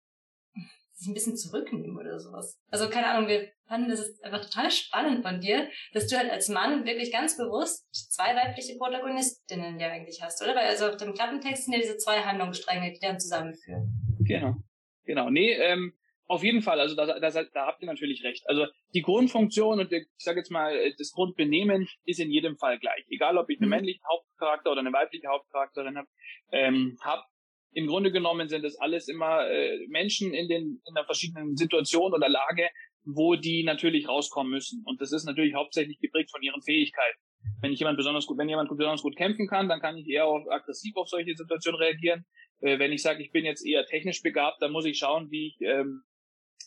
[1.02, 2.58] sich ein bisschen zurücknehmen oder sowas.
[2.70, 6.30] Also keine Ahnung, wir fanden das ist einfach total spannend von dir, dass du halt
[6.30, 10.54] als Mann wirklich ganz bewusst zwei weibliche Protagonistinnen ja eigentlich hast, oder?
[10.54, 13.92] Weil also auf dem Klappentext sind ja diese zwei Handlungsstränge, die dann zusammenführen.
[14.20, 14.56] Genau.
[15.04, 15.30] Genau.
[15.30, 15.94] Nee, ähm,
[16.26, 18.48] auf jeden Fall, also da, da, da habt ihr natürlich recht.
[18.48, 22.78] Also die Grundfunktion und der, ich sage jetzt mal, das Grundbenehmen ist in jedem Fall
[22.78, 23.04] gleich.
[23.08, 23.76] Egal, ob ich einen Mhm.
[23.76, 26.08] männlichen Hauptcharakter oder eine weibliche Hauptcharakterin habe,
[26.52, 27.26] ähm, hab,
[27.74, 32.12] im Grunde genommen sind das alles immer äh, Menschen in den in einer verschiedenen Situation
[32.14, 32.68] oder Lage,
[33.04, 34.82] wo die natürlich rauskommen müssen.
[34.86, 37.18] Und das ist natürlich hauptsächlich geprägt von ihren Fähigkeiten.
[37.62, 40.26] Wenn ich jemand besonders gut, wenn jemand besonders gut kämpfen kann, dann kann ich eher
[40.26, 42.26] auf, aggressiv auf solche Situationen reagieren.
[42.60, 45.46] Äh, wenn ich sage, ich bin jetzt eher technisch begabt, dann muss ich schauen, wie
[45.46, 46.02] ich ähm,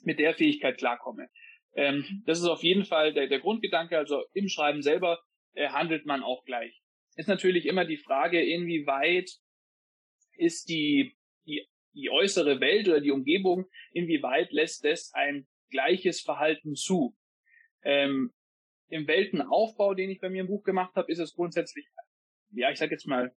[0.04, 1.28] mit der Fähigkeit klarkomme.
[1.76, 3.98] Ähm, das ist auf jeden Fall der, der Grundgedanke.
[3.98, 5.20] Also im Schreiben selber
[5.54, 6.82] äh, handelt man auch gleich.
[7.18, 9.30] Ist natürlich immer die Frage, inwieweit
[10.38, 16.76] ist die, die, die äußere Welt oder die Umgebung, inwieweit lässt das ein gleiches Verhalten
[16.76, 17.18] zu.
[17.84, 18.32] Ähm,
[18.90, 21.88] Im Weltenaufbau, den ich bei mir im Buch gemacht habe, ist es grundsätzlich,
[22.52, 23.34] ja, ich sage jetzt mal,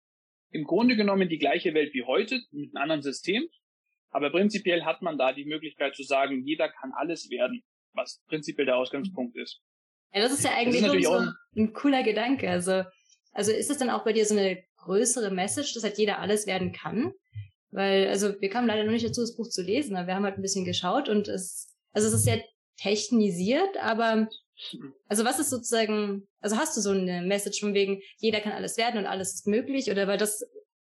[0.50, 3.48] im Grunde genommen die gleiche Welt wie heute, mit einem anderen System.
[4.10, 8.66] Aber prinzipiell hat man da die Möglichkeit zu sagen, jeder kann alles werden, was prinzipiell
[8.66, 9.60] der Ausgangspunkt ist.
[10.12, 12.48] Ja, das ist ja eigentlich auch so ein cooler Gedanke.
[12.48, 12.84] Also,
[13.32, 16.46] also ist es dann auch bei dir so eine größere Message, dass halt jeder alles
[16.46, 17.12] werden kann?
[17.70, 20.24] Weil, also wir kamen leider noch nicht dazu, das Buch zu lesen, aber wir haben
[20.24, 22.42] halt ein bisschen geschaut und es, also es ist sehr
[22.78, 24.28] technisiert, aber
[25.06, 28.76] also was ist sozusagen, also hast du so eine Message von wegen, jeder kann alles
[28.76, 29.90] werden und alles ist möglich?
[29.90, 30.44] Oder weil das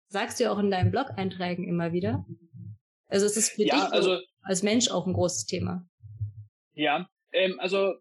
[0.08, 2.26] sagst du ja auch in deinen Blog-Einträgen immer wieder.
[3.08, 5.86] Also ist es für Ja, dich so also als Mensch auch ein großes Thema.
[6.74, 7.94] Ja, ähm, also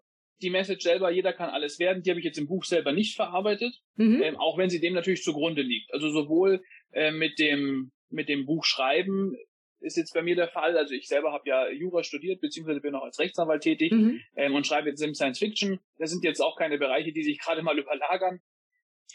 [0.43, 3.15] die Message selber, jeder kann alles werden, die habe ich jetzt im Buch selber nicht
[3.17, 4.23] verarbeitet, Mhm.
[4.23, 5.93] ähm, auch wenn sie dem natürlich zugrunde liegt.
[5.93, 9.37] Also sowohl äh, mit dem mit dem Buch schreiben
[9.81, 10.77] ist jetzt bei mir der Fall.
[10.77, 14.21] Also ich selber habe ja Jura studiert, beziehungsweise bin auch als Rechtsanwalt tätig Mhm.
[14.37, 15.81] ähm, und schreibe jetzt im Science Fiction.
[15.99, 18.41] Das sind jetzt auch keine Bereiche, die sich gerade mal überlagern.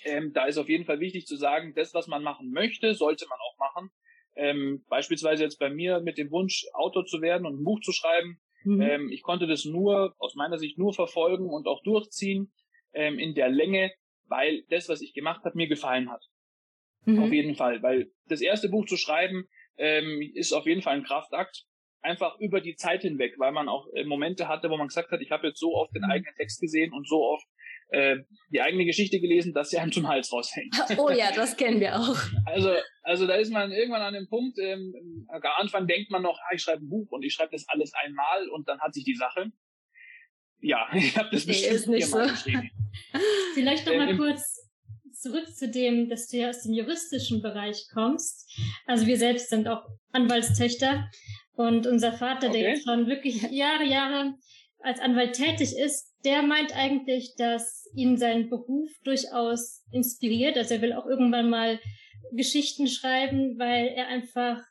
[0.04, 3.26] Ähm, da ist auf jeden Fall wichtig zu sagen, das, was man machen möchte, sollte
[3.28, 3.90] man auch machen.
[4.36, 7.92] Ähm, beispielsweise jetzt bei mir mit dem Wunsch, Autor zu werden und ein Buch zu
[7.92, 8.82] schreiben, Mhm.
[8.82, 12.52] ähm, ich konnte das nur, aus meiner Sicht, nur verfolgen und auch durchziehen
[12.94, 13.92] ähm, in der Länge,
[14.28, 16.26] weil das, was ich gemacht habe, mir gefallen hat.
[17.06, 17.20] Mhm.
[17.20, 17.84] Auf jeden Fall.
[17.84, 19.48] Weil das erste Buch zu schreiben,
[19.78, 21.66] ähm, ist auf jeden Fall ein Kraftakt.
[22.02, 25.22] Einfach über die Zeit hinweg, weil man auch äh, Momente hatte, wo man gesagt hat,
[25.22, 26.12] ich habe jetzt so oft den Mhm.
[26.12, 27.46] eigenen Text gesehen und so oft
[27.90, 28.18] äh,
[28.50, 30.76] die eigene Geschichte gelesen, dass sie einem zum Hals raushängt.
[30.98, 32.16] Oh ja, das kennen wir auch.
[32.46, 36.38] Also, also da ist man irgendwann an dem Punkt, ähm, am Anfang denkt man noch,
[36.40, 39.04] ah, ich schreibe ein Buch und ich schreibe das alles einmal und dann hat sich
[39.04, 39.52] die Sache.
[40.62, 42.34] Ja, ich habe das Nee, bestimmt ist nicht viermal so.
[42.34, 42.72] geschrieben.
[43.56, 44.65] Vielleicht noch mal Ähm, kurz
[45.26, 48.48] zurück zu dem, dass du ja aus dem juristischen Bereich kommst.
[48.86, 51.10] Also wir selbst sind auch Anwaltstöchter
[51.54, 52.70] und unser Vater, der Okay.
[52.70, 54.36] jetzt schon wirklich Jahre, Jahre
[54.80, 60.58] als Anwalt tätig ist, der meint eigentlich, dass ihn sein Beruf durchaus inspiriert.
[60.58, 61.80] Also er will auch irgendwann mal
[62.34, 64.62] Geschichten schreiben, weil er einfach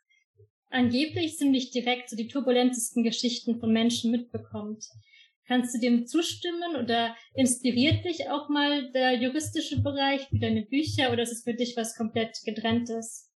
[0.71, 4.85] angeblich ziemlich direkt so die turbulentesten Geschichten von Menschen mitbekommt.
[5.47, 11.13] Kannst du dem zustimmen oder inspiriert dich auch mal der juristische Bereich wie deine Bücher
[11.13, 13.31] oder ist es für dich was komplett getrenntes?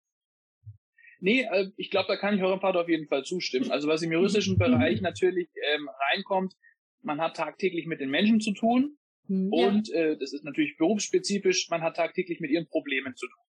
[1.21, 3.71] Nee, äh, ich glaube, da kann ich eurem Vater auf jeden Fall zustimmen.
[3.71, 6.55] Also was im juristischen Bereich natürlich ähm, reinkommt,
[7.03, 8.97] man hat tagtäglich mit den Menschen zu tun
[9.29, 9.53] Hm.
[9.53, 9.69] Ja.
[9.69, 13.45] und äh, das ist natürlich berufsspezifisch, man hat tagtäglich mit ihren Problemen zu tun.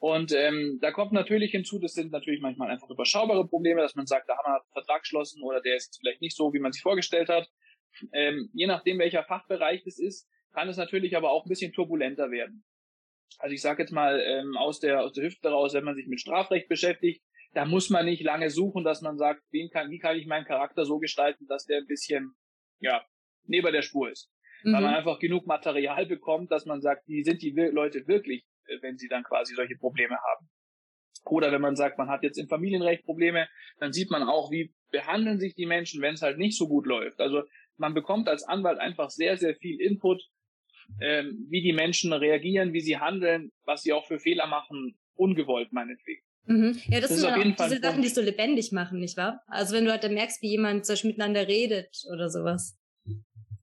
[0.00, 4.06] Und ähm, da kommt natürlich hinzu, das sind natürlich manchmal einfach überschaubare Probleme, dass man
[4.06, 6.60] sagt, da haben wir einen Vertrag geschlossen oder der ist jetzt vielleicht nicht so, wie
[6.60, 7.50] man sich vorgestellt hat.
[8.12, 12.30] Ähm, je nachdem, welcher Fachbereich das ist, kann es natürlich aber auch ein bisschen turbulenter
[12.30, 12.64] werden.
[13.38, 16.06] Also ich sage jetzt mal ähm, aus der aus der Hüfte raus, wenn man sich
[16.06, 19.98] mit Strafrecht beschäftigt, da muss man nicht lange suchen, dass man sagt, wen kann, wie
[19.98, 22.34] kann ich meinen Charakter so gestalten, dass der ein bisschen
[22.80, 23.04] ja
[23.44, 24.30] neben der Spur ist
[24.64, 24.96] weil man Mhm.
[24.96, 29.08] einfach genug Material bekommt, dass man sagt, wie sind die Leute wirklich, äh, wenn sie
[29.08, 30.48] dann quasi solche Probleme haben.
[31.26, 34.74] Oder wenn man sagt, man hat jetzt im Familienrecht Probleme, dann sieht man auch, wie
[34.90, 37.20] behandeln sich die Menschen, wenn es halt nicht so gut läuft.
[37.20, 37.42] Also
[37.78, 40.22] man bekommt als Anwalt einfach sehr, sehr viel Input,
[41.00, 45.72] ähm, wie die Menschen reagieren, wie sie handeln, was sie auch für Fehler machen, ungewollt
[45.72, 46.22] meinetwegen.
[46.46, 46.78] Mhm.
[46.88, 49.16] Ja, das, Das ist sind auf jeden Fall diese Sachen, die so lebendig machen, nicht
[49.16, 49.42] wahr?
[49.48, 52.78] Also wenn du halt dann merkst, wie jemand zum Beispiel miteinander redet oder sowas.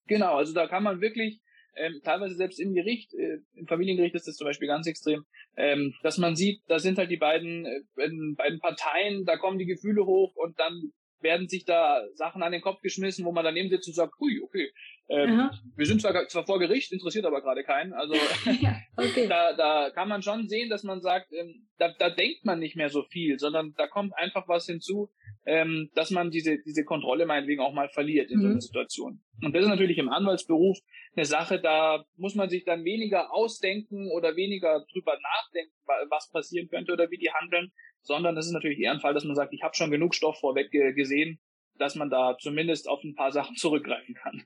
[0.08, 1.41] Genau, also da kann man wirklich
[1.75, 5.25] ähm, teilweise selbst im Gericht, äh, im Familiengericht ist das zum Beispiel ganz extrem,
[5.58, 9.65] ähm, dass man sieht, da sind halt die beiden, äh, beiden Parteien, da kommen die
[9.65, 13.69] Gefühle hoch und dann werden sich da Sachen an den Kopf geschmissen, wo man daneben
[13.69, 14.71] sitzt und sagt, hui, okay,
[15.08, 15.30] ähm,
[15.75, 17.93] wir sind zwar, zwar vor Gericht, interessiert aber gerade keinen.
[17.93, 18.13] Also
[18.62, 19.28] ja, okay.
[19.28, 22.75] da, da kann man schon sehen, dass man sagt, ähm, da, da denkt man nicht
[22.75, 25.12] mehr so viel, sondern da kommt einfach was hinzu,
[25.45, 28.51] ähm, dass man diese, diese Kontrolle meinetwegen auch mal verliert in so Mhm.
[28.54, 29.21] einer Situation.
[29.43, 30.78] Und das ist natürlich im Anwaltsberuf
[31.15, 36.30] eine Sache, da muss man sich dann weniger ausdenken oder weniger drüber nachdenken, wa- was
[36.32, 37.71] passieren könnte oder wie die handeln,
[38.06, 40.39] sondern es ist natürlich eher ein Fall, dass man sagt, ich habe schon genug Stoff
[40.39, 41.39] vorweg ge- gesehen,
[41.78, 44.46] dass man da zumindest auf ein paar Sachen zurückgreifen kann.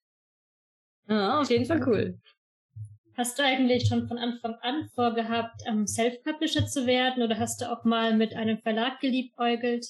[1.09, 2.21] Ja, auf jeden Fall cool.
[3.15, 7.71] Hast du eigentlich schon von Anfang an vorgehabt, ähm, Self-Publisher zu werden oder hast du
[7.71, 9.85] auch mal mit einem Verlag geliebäugelt?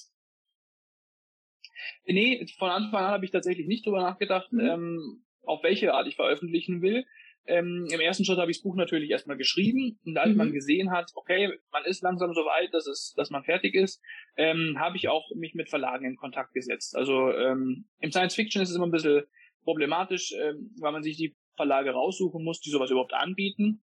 [2.04, 4.60] Nee, von Anfang an habe ich tatsächlich nicht drüber nachgedacht, Mhm.
[4.60, 7.06] ähm, auf welche Art ich veröffentlichen will.
[7.46, 10.36] Ähm, Im ersten Schritt habe ich das Buch natürlich erstmal geschrieben und als Mhm.
[10.36, 14.00] man gesehen hat, okay, man ist langsam so weit, dass es, dass man fertig ist,
[14.36, 16.94] ähm, habe ich auch mich mit Verlagen in Kontakt gesetzt.
[16.96, 19.22] Also ähm, im Science Fiction ist es immer ein bisschen
[19.64, 23.82] problematisch, ähm, weil man sich die Verlage raussuchen muss, die sowas überhaupt anbieten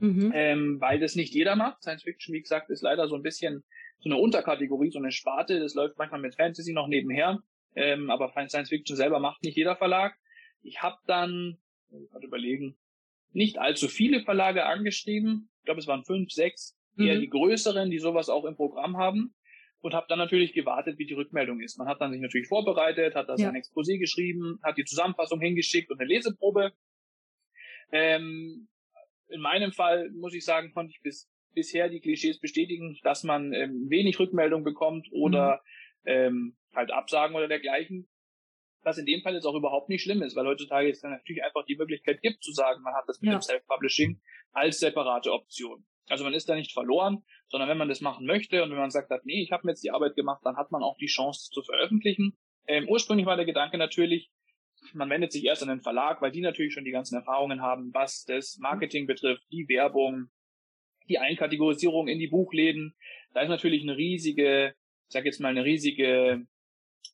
[0.00, 0.30] Mhm.
[0.32, 1.82] ähm, weil das nicht jeder macht.
[1.82, 3.64] Science Fiction, wie gesagt, ist leider so ein bisschen
[3.98, 5.58] so eine Unterkategorie, so eine Sparte.
[5.58, 7.42] Das läuft manchmal mit Fantasy noch nebenher,
[7.74, 10.14] ähm, aber Science Fiction selber macht nicht jeder Verlag.
[10.62, 11.58] Ich habe dann,
[11.90, 12.76] ich gerade überlegen,
[13.32, 15.50] nicht allzu viele Verlage angeschrieben.
[15.58, 17.20] Ich glaube, es waren fünf, sechs, eher Mhm.
[17.20, 19.34] die größeren, die sowas auch im Programm haben.
[19.80, 21.78] Und habe dann natürlich gewartet, wie die Rückmeldung ist.
[21.78, 23.46] Man hat dann sich natürlich vorbereitet, hat da Ja.
[23.46, 26.72] sein Exposé geschrieben, hat die Zusammenfassung hingeschickt und eine Leseprobe.
[27.92, 28.68] Ähm,
[29.28, 33.52] in meinem Fall muss ich sagen, konnte ich bis bisher die Klischees bestätigen, dass man
[33.52, 35.62] ähm, wenig Rückmeldung bekommt oder
[36.04, 38.08] ähm, halt Absagen oder dergleichen.
[38.82, 41.42] Was in dem Fall jetzt auch überhaupt nicht schlimm ist, weil heutzutage jetzt dann natürlich
[41.42, 43.38] einfach die Möglichkeit gibt zu sagen, man hat das mit Ja.
[43.38, 44.20] dem Self-Publishing
[44.52, 45.84] als separate Option.
[46.08, 48.90] Also man ist da nicht verloren, sondern wenn man das machen möchte und wenn man
[48.90, 51.06] sagt, hat, nee, ich habe mir jetzt die Arbeit gemacht, dann hat man auch die
[51.06, 52.36] Chance es zu veröffentlichen.
[52.66, 54.30] Ähm, ursprünglich war der Gedanke natürlich,
[54.94, 57.90] man wendet sich erst an den Verlag, weil die natürlich schon die ganzen Erfahrungen haben,
[57.92, 60.28] was das Marketing betrifft, die Werbung,
[61.08, 62.94] die Einkategorisierung in die Buchläden.
[63.34, 64.74] Da ist natürlich eine riesige,
[65.08, 66.46] ich sag jetzt mal eine riesige,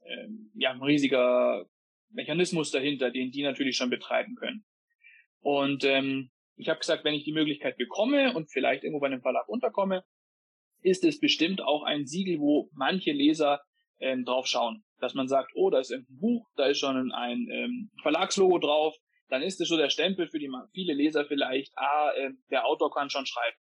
[0.07, 1.67] ähm, ja, ein riesiger
[2.11, 4.65] Mechanismus dahinter, den die natürlich schon betreiben können.
[5.41, 9.23] Und ähm, ich habe gesagt, wenn ich die Möglichkeit bekomme und vielleicht irgendwo bei einem
[9.23, 10.05] Verlag unterkomme,
[10.81, 13.61] ist es bestimmt auch ein Siegel, wo manche Leser
[14.01, 14.85] ähm, drauf schauen.
[14.99, 18.95] Dass man sagt, oh, da ist ein Buch, da ist schon ein ähm, Verlagslogo drauf,
[19.29, 22.93] dann ist es so der Stempel für die viele Leser vielleicht, ah, äh, der Autor
[22.93, 23.57] kann schon schreiben.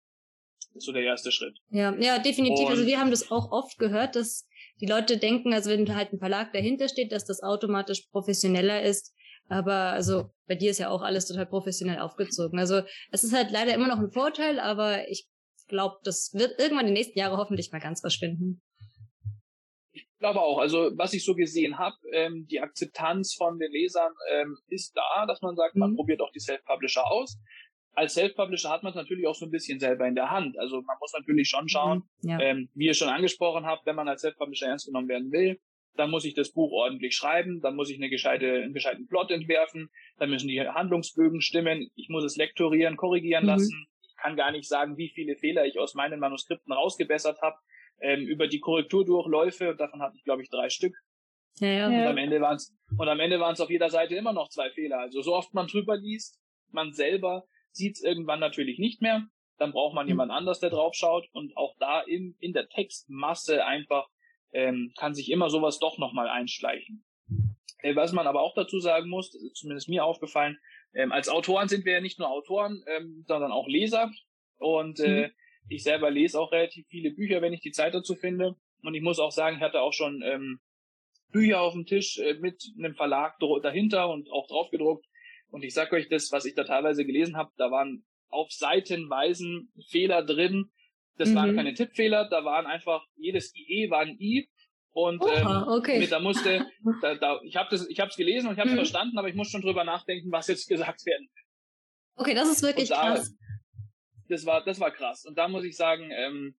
[0.74, 1.56] Das ist so der erste Schritt.
[1.70, 2.64] Ja, ja, definitiv.
[2.66, 4.46] Und- also wir haben das auch oft gehört, dass
[4.82, 9.14] die Leute denken, also wenn halt ein Verlag dahinter steht, dass das automatisch professioneller ist,
[9.48, 12.58] Aber also bei dir ist ja auch alles total professionell aufgezogen.
[12.58, 15.28] Also es ist halt leider immer noch ein Vorteil, aber ich
[15.68, 18.62] glaube, das wird irgendwann in den nächsten Jahren hoffentlich mal ganz verschwinden.
[19.92, 20.58] Ich glaube auch.
[20.58, 25.26] Also was ich so gesehen habe, ähm, die Akzeptanz von den Lesern ähm, ist da,
[25.26, 25.80] dass man sagt, mhm.
[25.80, 27.38] man probiert auch die Self-Publisher aus.
[27.94, 30.58] Als Self-Publisher hat man es natürlich auch so ein bisschen selber in der Hand.
[30.58, 32.30] Also man muss natürlich schon schauen, mhm.
[32.30, 32.40] ja.
[32.40, 35.60] ähm, wie ihr schon angesprochen habt, wenn man als Self-Publisher ernst genommen werden will,
[35.94, 39.30] dann muss ich das Buch ordentlich schreiben, dann muss ich eine gescheite, einen gescheiten Plot
[39.30, 43.50] entwerfen, dann müssen die Handlungsbögen stimmen, ich muss es lektorieren, korrigieren mhm.
[43.50, 47.56] lassen, ich kann gar nicht sagen, wie viele Fehler ich aus meinen Manuskripten rausgebessert habe,
[48.00, 50.94] ähm, über die Korrekturdurchläufe, davon hatte ich glaube ich drei Stück.
[51.58, 51.86] Ja, ja.
[51.86, 54.48] Und am Ende waren es und am Ende waren es auf jeder Seite immer noch
[54.48, 55.00] zwei Fehler.
[55.00, 59.26] Also so oft man drüber liest, man selber sieht es irgendwann natürlich nicht mehr.
[59.58, 60.10] Dann braucht man mhm.
[60.10, 64.08] jemand anders, der drauf schaut und auch da in, in der Textmasse einfach
[64.52, 67.04] ähm, kann sich immer sowas doch nochmal einschleichen.
[67.78, 70.58] Äh, was man aber auch dazu sagen muss, zumindest mir aufgefallen,
[70.94, 74.10] ähm, als Autoren sind wir ja nicht nur Autoren, ähm, sondern auch Leser.
[74.58, 75.32] Und äh, mhm.
[75.68, 78.56] ich selber lese auch relativ viele Bücher, wenn ich die Zeit dazu finde.
[78.82, 80.60] Und ich muss auch sagen, ich hatte auch schon ähm,
[81.30, 85.06] Bücher auf dem Tisch äh, mit einem Verlag dahinter und auch draufgedruckt.
[85.52, 89.70] Und ich sag euch das, was ich da teilweise gelesen habe, da waren auf Seitenweisen
[89.90, 90.70] Fehler drin,
[91.18, 91.34] das mhm.
[91.34, 94.48] waren keine Tippfehler, da waren einfach, jedes IE war ein I.
[94.94, 96.06] Und Oha, ähm, okay.
[96.06, 96.66] da musste,
[97.02, 98.78] da, da, ich habe das, ich habe es gelesen und ich habe es mhm.
[98.78, 101.28] verstanden, aber ich muss schon drüber nachdenken, was jetzt gesagt werden.
[102.16, 103.34] Okay, das ist wirklich da, krass.
[104.28, 105.24] Das war, das war krass.
[105.26, 106.56] Und da muss ich sagen, ähm,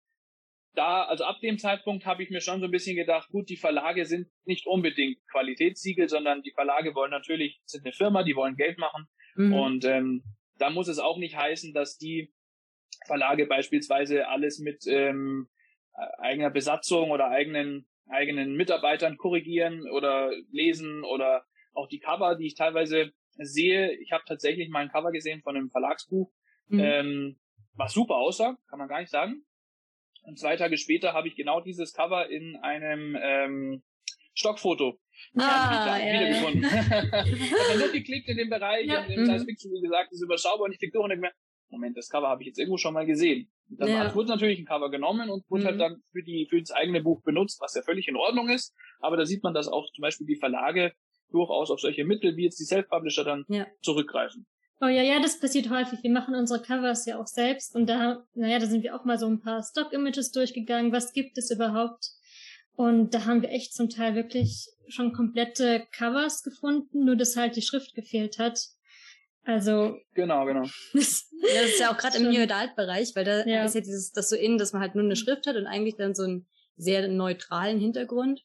[0.75, 3.57] da, also ab dem Zeitpunkt habe ich mir schon so ein bisschen gedacht, gut, die
[3.57, 8.55] Verlage sind nicht unbedingt Qualitätssiegel, sondern die Verlage wollen natürlich, sind eine Firma, die wollen
[8.55, 9.07] Geld machen.
[9.35, 9.53] Mhm.
[9.53, 10.23] Und ähm,
[10.57, 12.33] da muss es auch nicht heißen, dass die
[13.05, 15.47] Verlage beispielsweise alles mit ähm,
[16.17, 22.55] eigener Besatzung oder eigenen eigenen Mitarbeitern korrigieren oder lesen oder auch die Cover, die ich
[22.55, 23.93] teilweise sehe.
[24.01, 26.31] Ich habe tatsächlich mal ein Cover gesehen von einem Verlagsbuch,
[26.67, 26.79] mhm.
[26.79, 27.39] ähm,
[27.75, 29.43] was super aussah, kann man gar nicht sagen.
[30.23, 33.83] Und zwei Tage später habe ich genau dieses Cover in einem ähm,
[34.33, 34.97] Stockfoto
[35.37, 36.63] ah, ja, wiedergefunden.
[36.63, 37.57] Ja.
[37.69, 39.03] also nur geklickt in dem Bereich ja.
[39.03, 39.25] und im mhm.
[39.25, 41.31] Science Fiction, wie gesagt, ist überschaubar und ich klicke durch und denke mir,
[41.69, 43.49] Moment, das Cover habe ich jetzt irgendwo schon mal gesehen.
[43.67, 44.15] Dann ja.
[44.15, 45.81] wurde natürlich ein Cover genommen und wurde halt mhm.
[45.81, 48.75] halt dann für die für das eigene Buch benutzt, was ja völlig in Ordnung ist.
[48.99, 50.93] Aber da sieht man, dass auch zum Beispiel die Verlage
[51.31, 53.65] durchaus auf solche Mittel wie jetzt die Self-Publisher dann ja.
[53.81, 54.45] zurückgreifen.
[54.83, 56.03] Oh ja, ja, das passiert häufig.
[56.03, 59.17] Wir machen unsere Covers ja auch selbst und da, naja, da sind wir auch mal
[59.17, 60.91] so ein paar Stock-Images durchgegangen.
[60.91, 62.09] Was gibt es überhaupt?
[62.75, 67.55] Und da haben wir echt zum Teil wirklich schon komplette Covers gefunden, nur dass halt
[67.55, 68.59] die Schrift gefehlt hat.
[69.45, 69.95] Also.
[70.15, 70.63] Genau, genau.
[70.93, 73.63] Das, das ist ja auch gerade im New Adult-Bereich, weil da ja.
[73.63, 75.95] ist ja dieses, das so innen, dass man halt nur eine Schrift hat und eigentlich
[75.95, 78.41] dann so einen sehr neutralen Hintergrund.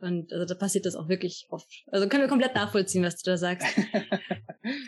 [0.00, 1.84] Und also da passiert das auch wirklich oft.
[1.86, 3.66] Also können wir komplett nachvollziehen, was du da sagst.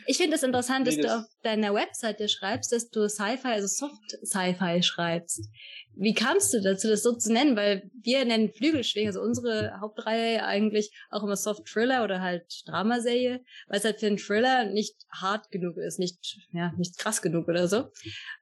[0.06, 3.66] ich finde es das interessant, dass du auf deiner Webseite schreibst, dass du Sci-Fi, also
[3.66, 5.48] Soft Sci-Fi schreibst.
[5.96, 7.56] Wie kamst du dazu, das so zu nennen?
[7.56, 13.44] Weil wir nennen Flügelschwingen, also unsere Hauptreihe eigentlich auch immer Soft Thriller oder halt Dramaserie,
[13.68, 17.48] weil es halt für einen Thriller nicht hart genug ist, nicht, ja, nicht krass genug
[17.48, 17.90] oder so.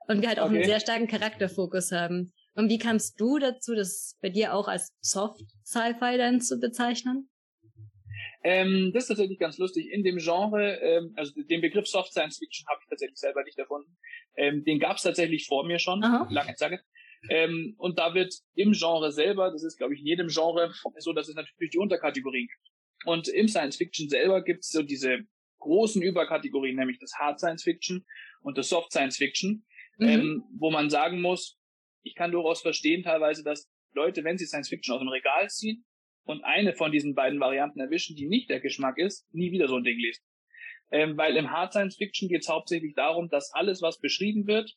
[0.06, 0.56] Und wir halt auch okay.
[0.56, 2.32] einen sehr starken Charakterfokus haben.
[2.54, 7.28] Und wie kamst du dazu, das bei dir auch als Soft Sci-Fi dann zu bezeichnen?
[8.44, 9.90] Ähm, das ist tatsächlich ganz lustig.
[9.90, 13.58] In dem Genre, ähm, also den Begriff Soft Science Fiction habe ich tatsächlich selber nicht
[13.58, 13.96] erfunden.
[14.36, 16.28] Ähm, den gab es tatsächlich vor mir schon, Aha.
[16.30, 16.80] lange Zeit.
[17.30, 21.12] Ähm, und da wird im Genre selber, das ist glaube ich in jedem Genre so,
[21.12, 22.68] dass es natürlich die Unterkategorien gibt.
[23.04, 25.20] Und im Science Fiction selber gibt es so diese
[25.58, 28.04] großen Überkategorien, nämlich das Hard Science Fiction
[28.42, 29.64] und das Soft Science Fiction,
[29.98, 30.08] mhm.
[30.08, 31.58] ähm, wo man sagen muss,
[32.04, 35.84] ich kann durchaus verstehen teilweise, dass Leute, wenn sie Science Fiction aus dem Regal ziehen
[36.28, 39.76] und eine von diesen beiden Varianten erwischen, die nicht der Geschmack ist, nie wieder so
[39.76, 40.22] ein Ding lesen.
[40.90, 44.74] Ähm, weil im Hard Science Fiction geht es hauptsächlich darum, dass alles, was beschrieben wird,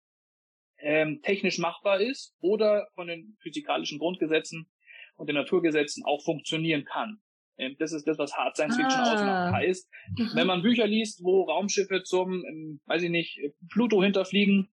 [0.80, 4.72] ähm, technisch machbar ist oder von den physikalischen Grundgesetzen
[5.18, 7.18] und den Naturgesetzen auch funktionieren kann.
[7.58, 9.14] Ähm, das ist das, was Hard Science Fiction ah.
[9.14, 9.54] ausmacht.
[9.54, 10.30] Heißt, mhm.
[10.34, 14.70] wenn man Bücher liest, wo Raumschiffe zum, ähm, weiß ich nicht, Pluto hinterfliegen,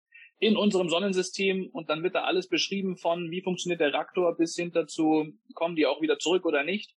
[0.45, 4.55] in unserem Sonnensystem und dann wird da alles beschrieben von, wie funktioniert der Reaktor bis
[4.55, 6.95] hin dazu, kommen die auch wieder zurück oder nicht.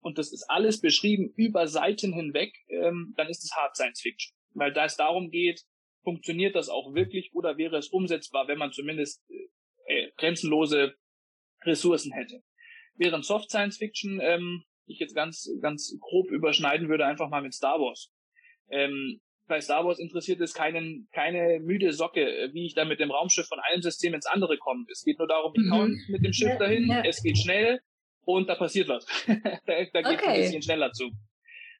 [0.00, 4.36] Und das ist alles beschrieben über Seiten hinweg, ähm, dann ist es Hard Science Fiction.
[4.52, 5.62] Weil da es darum geht,
[6.04, 9.24] funktioniert das auch wirklich oder wäre es umsetzbar, wenn man zumindest
[9.86, 10.94] äh, grenzenlose
[11.62, 12.42] Ressourcen hätte.
[12.94, 17.54] Während Soft Science Fiction ähm, ich jetzt ganz, ganz grob überschneiden würde, einfach mal mit
[17.54, 18.12] Star Wars.
[18.70, 23.00] Ähm, bei Star Wars interessiert es keinen, keine müde Socke, äh, wie ich da mit
[23.00, 24.86] dem Raumschiff von einem System ins andere komme.
[24.90, 27.02] Es geht nur darum, ich komme mit dem Schiff ja, dahin, ja.
[27.04, 27.80] es geht schnell
[28.24, 29.06] und da passiert was.
[29.26, 29.32] da,
[29.66, 30.26] da geht okay.
[30.26, 31.10] ein bisschen schneller zu.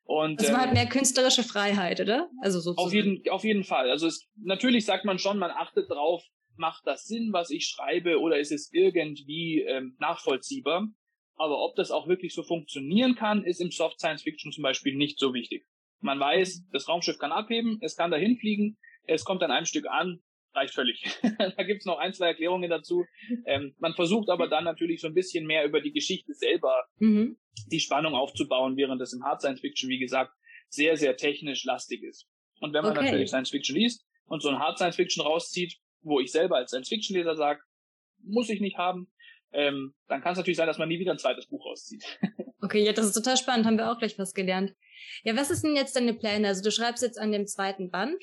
[0.04, 2.28] Und, also man ähm, hat mehr künstlerische Freiheit, oder?
[2.42, 2.86] Also sozusagen.
[2.86, 3.90] Auf jeden, auf jeden Fall.
[3.90, 6.22] Also es, natürlich sagt man schon, man achtet drauf,
[6.56, 10.88] macht das Sinn, was ich schreibe, oder ist es irgendwie ähm, nachvollziehbar?
[11.36, 14.94] Aber ob das auch wirklich so funktionieren kann, ist im Soft Science Fiction zum Beispiel
[14.94, 15.64] nicht so wichtig.
[16.04, 19.86] Man weiß, das Raumschiff kann abheben, es kann dahin fliegen, es kommt an einem Stück
[19.86, 20.20] an,
[20.52, 21.02] reicht völlig.
[21.56, 23.06] da gibt's noch ein, zwei Erklärungen dazu.
[23.46, 27.38] Ähm, man versucht aber dann natürlich so ein bisschen mehr über die Geschichte selber mhm.
[27.72, 30.30] die Spannung aufzubauen, während das im Hard Science Fiction, wie gesagt,
[30.68, 32.28] sehr, sehr technisch lastig ist.
[32.60, 33.06] Und wenn man okay.
[33.06, 36.70] natürlich Science Fiction liest und so ein Hard Science Fiction rauszieht, wo ich selber als
[36.70, 37.62] Science Fiction Leser sage,
[38.22, 39.10] muss ich nicht haben,
[39.54, 42.04] ähm, dann kann es natürlich sein, dass man nie wieder ein zweites Buch rauszieht.
[42.60, 44.74] okay, ja, das ist total spannend, haben wir auch gleich was gelernt.
[45.22, 46.48] Ja, was ist denn jetzt deine Pläne?
[46.48, 48.22] Also du schreibst jetzt an dem zweiten Band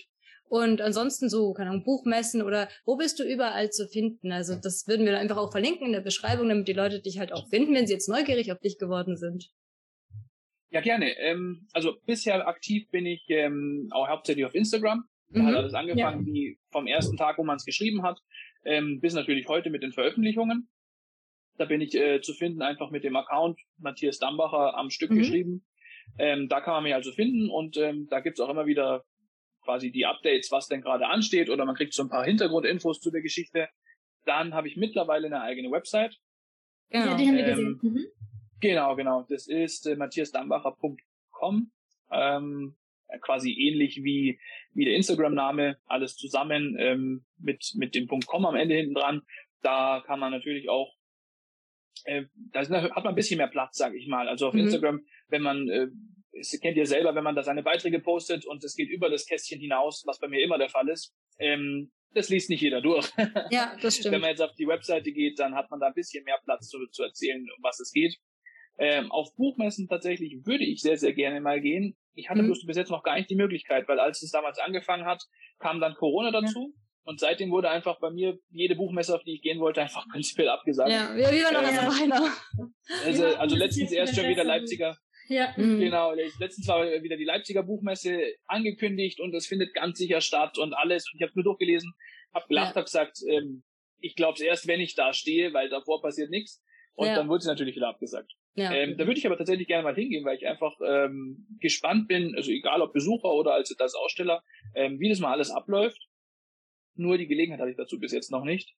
[0.51, 4.31] und ansonsten so, keine Ahnung, Buchmessen oder wo bist du überall zu finden?
[4.31, 7.31] Also das würden wir einfach auch verlinken in der Beschreibung, damit die Leute dich halt
[7.31, 9.49] auch finden, wenn sie jetzt neugierig auf dich geworden sind.
[10.69, 11.17] Ja, gerne.
[11.19, 15.05] Ähm, also bisher aktiv bin ich ähm, auch hauptsächlich auf Instagram.
[15.29, 15.47] Da mhm.
[15.47, 16.33] hat alles angefangen, ja.
[16.33, 18.19] wie vom ersten Tag, wo man es geschrieben hat,
[18.65, 20.69] ähm, bis natürlich heute mit den Veröffentlichungen.
[21.61, 25.19] Da bin ich äh, zu finden, einfach mit dem Account Matthias Dambacher am Stück mhm.
[25.19, 25.63] geschrieben.
[26.17, 29.05] Ähm, da kann man mich also finden und ähm, da gibt's auch immer wieder
[29.63, 33.11] quasi die Updates, was denn gerade ansteht oder man kriegt so ein paar Hintergrundinfos zu
[33.11, 33.69] der Geschichte.
[34.25, 36.17] Dann habe ich mittlerweile eine eigene Website.
[36.89, 37.11] Genau.
[37.11, 37.79] Ja, die haben wir gesehen.
[37.83, 38.05] Ähm, mhm.
[38.59, 39.27] Genau, genau.
[39.29, 41.71] Das ist äh, matthiasdambacher.com.
[42.11, 42.75] Ähm,
[43.21, 44.39] quasi ähnlich wie,
[44.73, 49.21] wie der Instagram-Name, alles zusammen ähm, mit, mit dem .com am Ende hinten dran.
[49.61, 50.95] Da kann man natürlich auch
[52.05, 54.27] äh, da hat man ein bisschen mehr Platz, sage ich mal.
[54.27, 54.61] Also auf mhm.
[54.61, 55.87] Instagram, wenn man, äh,
[56.33, 59.25] das kennt ihr selber, wenn man da seine Beiträge postet und es geht über das
[59.25, 63.09] Kästchen hinaus, was bei mir immer der Fall ist, ähm, das liest nicht jeder durch.
[63.51, 64.13] Ja, das stimmt.
[64.15, 66.67] wenn man jetzt auf die Webseite geht, dann hat man da ein bisschen mehr Platz
[66.67, 68.17] zu, zu erzählen, um was es geht.
[68.77, 71.95] Ähm, auf Buchmessen tatsächlich würde ich sehr, sehr gerne mal gehen.
[72.13, 72.47] Ich hatte mhm.
[72.47, 75.23] bloß bis jetzt noch gar nicht die Möglichkeit, weil als es damals angefangen hat,
[75.59, 76.73] kam dann Corona dazu.
[77.03, 80.49] Und seitdem wurde einfach bei mir jede Buchmesse, auf die ich gehen wollte, einfach prinzipiell
[80.49, 80.91] abgesagt.
[80.91, 82.73] Ja, wie, wie war noch ähm,
[83.05, 84.97] also, also letztens erst schon wieder Leipziger.
[85.27, 85.53] Ja.
[85.55, 85.79] Mhm.
[85.79, 90.73] Genau, letztens war wieder die Leipziger Buchmesse angekündigt und es findet ganz sicher statt und
[90.73, 91.05] alles.
[91.11, 91.93] Und ich habe nur durchgelesen,
[92.33, 92.75] habe gelacht, ja.
[92.75, 93.63] habe gesagt, ähm,
[93.99, 96.61] ich glaube es erst, wenn ich da stehe, weil davor passiert nichts.
[96.93, 97.15] Und ja.
[97.15, 98.33] dann wurde sie natürlich wieder abgesagt.
[98.55, 98.73] Ja.
[98.73, 102.35] Ähm, da würde ich aber tatsächlich gerne mal hingehen, weil ich einfach ähm, gespannt bin,
[102.35, 104.43] also egal ob Besucher oder als, als Aussteller,
[104.75, 105.97] ähm, wie das mal alles abläuft.
[106.95, 108.75] Nur die Gelegenheit hatte ich dazu bis jetzt noch nicht.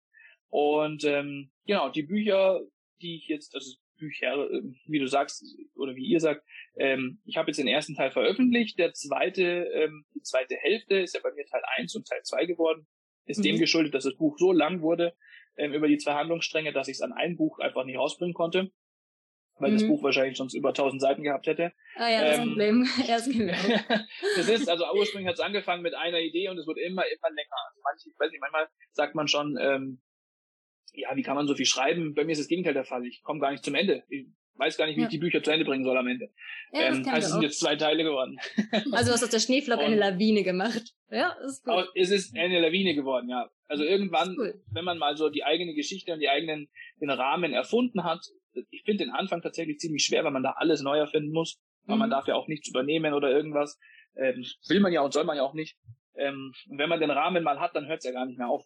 [0.49, 2.61] Und ähm, genau, die Bücher,
[3.01, 5.43] die ich jetzt, also Bücher, ähm, wie du sagst,
[5.75, 6.45] oder wie ihr sagt,
[6.77, 8.77] ähm, ich habe jetzt den ersten Teil veröffentlicht.
[8.79, 9.43] Der zweite,
[9.73, 12.87] ähm, die zweite Hälfte ist ja bei mir Teil 1 und Teil 2 geworden.
[13.25, 13.43] Ist mhm.
[13.43, 15.15] dem geschuldet, dass das Buch so lang wurde
[15.55, 18.71] ähm, über die zwei Handlungsstränge, dass ich es an ein Buch einfach nicht rausbringen konnte
[19.61, 19.75] weil mhm.
[19.75, 21.71] das Buch wahrscheinlich sonst über 1000 Seiten gehabt hätte.
[21.95, 22.87] Ah ja, das ähm, Problem.
[23.07, 23.53] Erst genau.
[24.35, 27.29] das ist, also ursprünglich hat es angefangen mit einer Idee und es wird immer, immer
[27.29, 27.55] länger.
[27.69, 30.01] Also manche, ich weiß nicht, manchmal sagt man schon, ähm,
[30.93, 32.13] ja, wie kann man so viel schreiben?
[32.13, 33.05] Bei mir ist das Gegenteil der Fall.
[33.05, 34.03] Ich komme gar nicht zum Ende.
[34.09, 35.07] Ich weiß gar nicht, wie ja.
[35.07, 36.29] ich die Bücher zu Ende bringen soll am Ende.
[36.73, 38.37] Ja, ähm, heißt, es sind jetzt zwei Teile geworden.
[38.91, 40.93] Also was aus der Schneeflop eine Lawine gemacht.
[41.09, 41.89] Ja, ist gut.
[41.95, 43.49] Es ist eine Lawine geworden, ja.
[43.67, 44.61] Also irgendwann, cool.
[44.71, 46.69] wenn man mal so die eigene Geschichte und die eigenen
[46.99, 48.25] den Rahmen erfunden hat,
[48.69, 51.95] ich finde den Anfang tatsächlich ziemlich schwer, weil man da alles neu erfinden muss, weil
[51.95, 52.01] mhm.
[52.01, 53.79] man darf ja auch nichts übernehmen oder irgendwas.
[54.15, 55.77] Ähm, will man ja und soll man ja auch nicht.
[56.15, 58.49] Ähm, und wenn man den Rahmen mal hat, dann hört es ja gar nicht mehr
[58.49, 58.65] auf.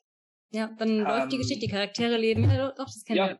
[0.51, 2.49] Ja, dann ähm, läuft die Geschichte, die Charaktere leben.
[2.49, 3.39] Ja, doch, das kennen ja, wir.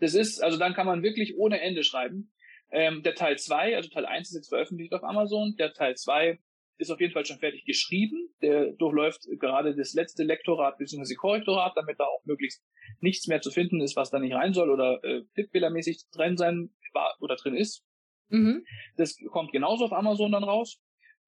[0.00, 2.32] Das ist, also dann kann man wirklich ohne Ende schreiben.
[2.70, 6.38] Ähm, der Teil 2, also Teil 1 ist jetzt veröffentlicht auf Amazon, der Teil 2
[6.78, 8.28] ist auf jeden Fall schon fertig geschrieben.
[8.40, 11.14] Der durchläuft gerade das letzte Lektorat bzw.
[11.14, 12.64] Korrektorat, damit da auch möglichst
[13.00, 16.70] nichts mehr zu finden ist, was da nicht rein soll oder äh, tippfehlermäßig drin sein
[16.92, 17.84] war oder drin ist.
[18.28, 18.64] Mhm.
[18.96, 20.80] Das kommt genauso auf Amazon dann raus.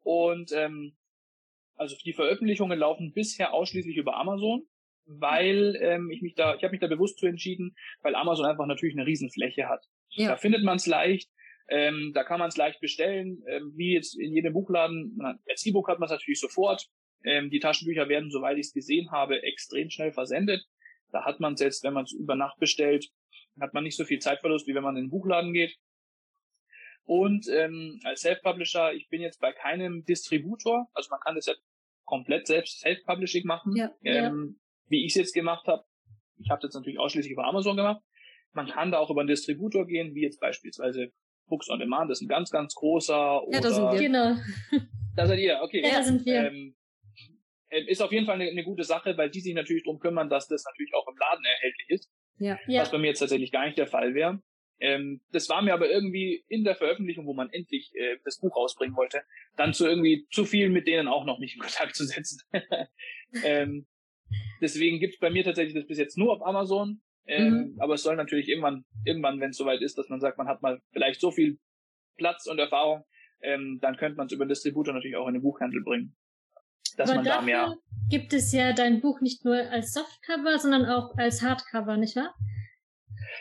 [0.03, 0.97] Und ähm,
[1.75, 4.67] also die Veröffentlichungen laufen bisher ausschließlich über Amazon,
[5.07, 8.67] weil ähm, ich mich da, ich habe mich da bewusst zu entschieden, weil Amazon einfach
[8.67, 9.85] natürlich eine Riesenfläche hat.
[10.11, 10.29] Ja.
[10.29, 11.31] Da findet man es leicht,
[11.71, 15.17] ähm, da kann man es leicht bestellen, ähm, wie jetzt in jedem Buchladen.
[15.49, 16.89] Als E-Book hat man es natürlich sofort.
[17.25, 20.65] Ähm, die Taschenbücher werden, soweit ich es gesehen habe, extrem schnell versendet.
[21.13, 23.09] Da hat man es jetzt, wenn man es über Nacht bestellt,
[23.61, 25.77] hat man nicht so viel Zeitverlust, wie wenn man in den Buchladen geht.
[27.05, 31.55] Und ähm, als Self-Publisher, ich bin jetzt bei keinem Distributor, also man kann das ja
[32.05, 34.91] komplett selbst Self-Publishing machen, ja, ähm, ja.
[34.91, 35.85] wie ich es jetzt gemacht habe.
[36.39, 38.03] Ich habe das natürlich ausschließlich über Amazon gemacht.
[38.53, 41.13] Man kann da auch über einen Distributor gehen, wie jetzt beispielsweise
[41.51, 43.43] Books on Demand, das ist ein ganz, ganz großer.
[43.51, 44.01] Ja, da sind wir.
[44.01, 44.37] Genau.
[45.17, 45.83] Da seid ihr, okay.
[45.83, 46.47] Ja, da sind wir.
[46.47, 46.75] Ähm,
[47.69, 50.31] ähm, ist auf jeden Fall eine, eine, gute Sache, weil die sich natürlich darum kümmern,
[50.31, 52.11] dass das natürlich auch im Laden erhältlich ist.
[52.39, 52.59] Ja.
[52.69, 54.41] Was bei mir jetzt tatsächlich gar nicht der Fall wäre.
[54.81, 58.57] Ähm, das war mir aber irgendwie in der Veröffentlichung, wo man endlich äh, das Buch
[58.57, 59.23] rausbringen wollte,
[59.57, 62.41] dann zu irgendwie zu viel mit denen auch noch nicht in Kontakt zu setzen.
[63.45, 63.87] ähm,
[64.63, 67.03] deswegen gibt's bei mir tatsächlich das bis jetzt nur auf Amazon.
[67.27, 67.77] Ähm, mhm.
[67.81, 70.63] Aber es soll natürlich irgendwann, irgendwann, wenn es soweit ist, dass man sagt, man hat
[70.63, 71.59] mal vielleicht so viel
[72.17, 73.05] Platz und Erfahrung,
[73.43, 76.17] ähm, dann könnte man es über den Distributor natürlich auch in den Buchhandel bringen.
[76.97, 77.77] Dass Aber man da mehr.
[78.09, 82.35] Gibt es ja dein Buch nicht nur als Softcover, sondern auch als Hardcover, nicht wahr?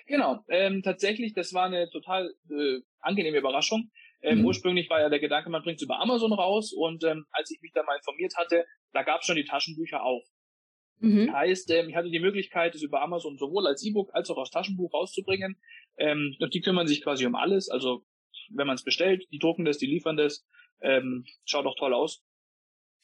[0.05, 3.89] Genau, ähm, tatsächlich, das war eine total äh, angenehme Überraschung.
[4.21, 4.45] Ähm, mhm.
[4.45, 7.61] Ursprünglich war ja der Gedanke, man bringt es über Amazon raus und ähm, als ich
[7.61, 10.23] mich da mal informiert hatte, da gab es schon die Taschenbücher auch.
[10.99, 11.33] Mhm.
[11.33, 14.51] Heißt, ähm, ich hatte die Möglichkeit, es über Amazon sowohl als E-Book als auch als
[14.51, 15.57] Taschenbuch rauszubringen.
[15.97, 17.69] Ähm, und die kümmern sich quasi um alles.
[17.69, 18.05] Also
[18.51, 20.45] wenn man es bestellt, die drucken das, die liefern das.
[20.81, 22.23] Ähm, schaut auch toll aus,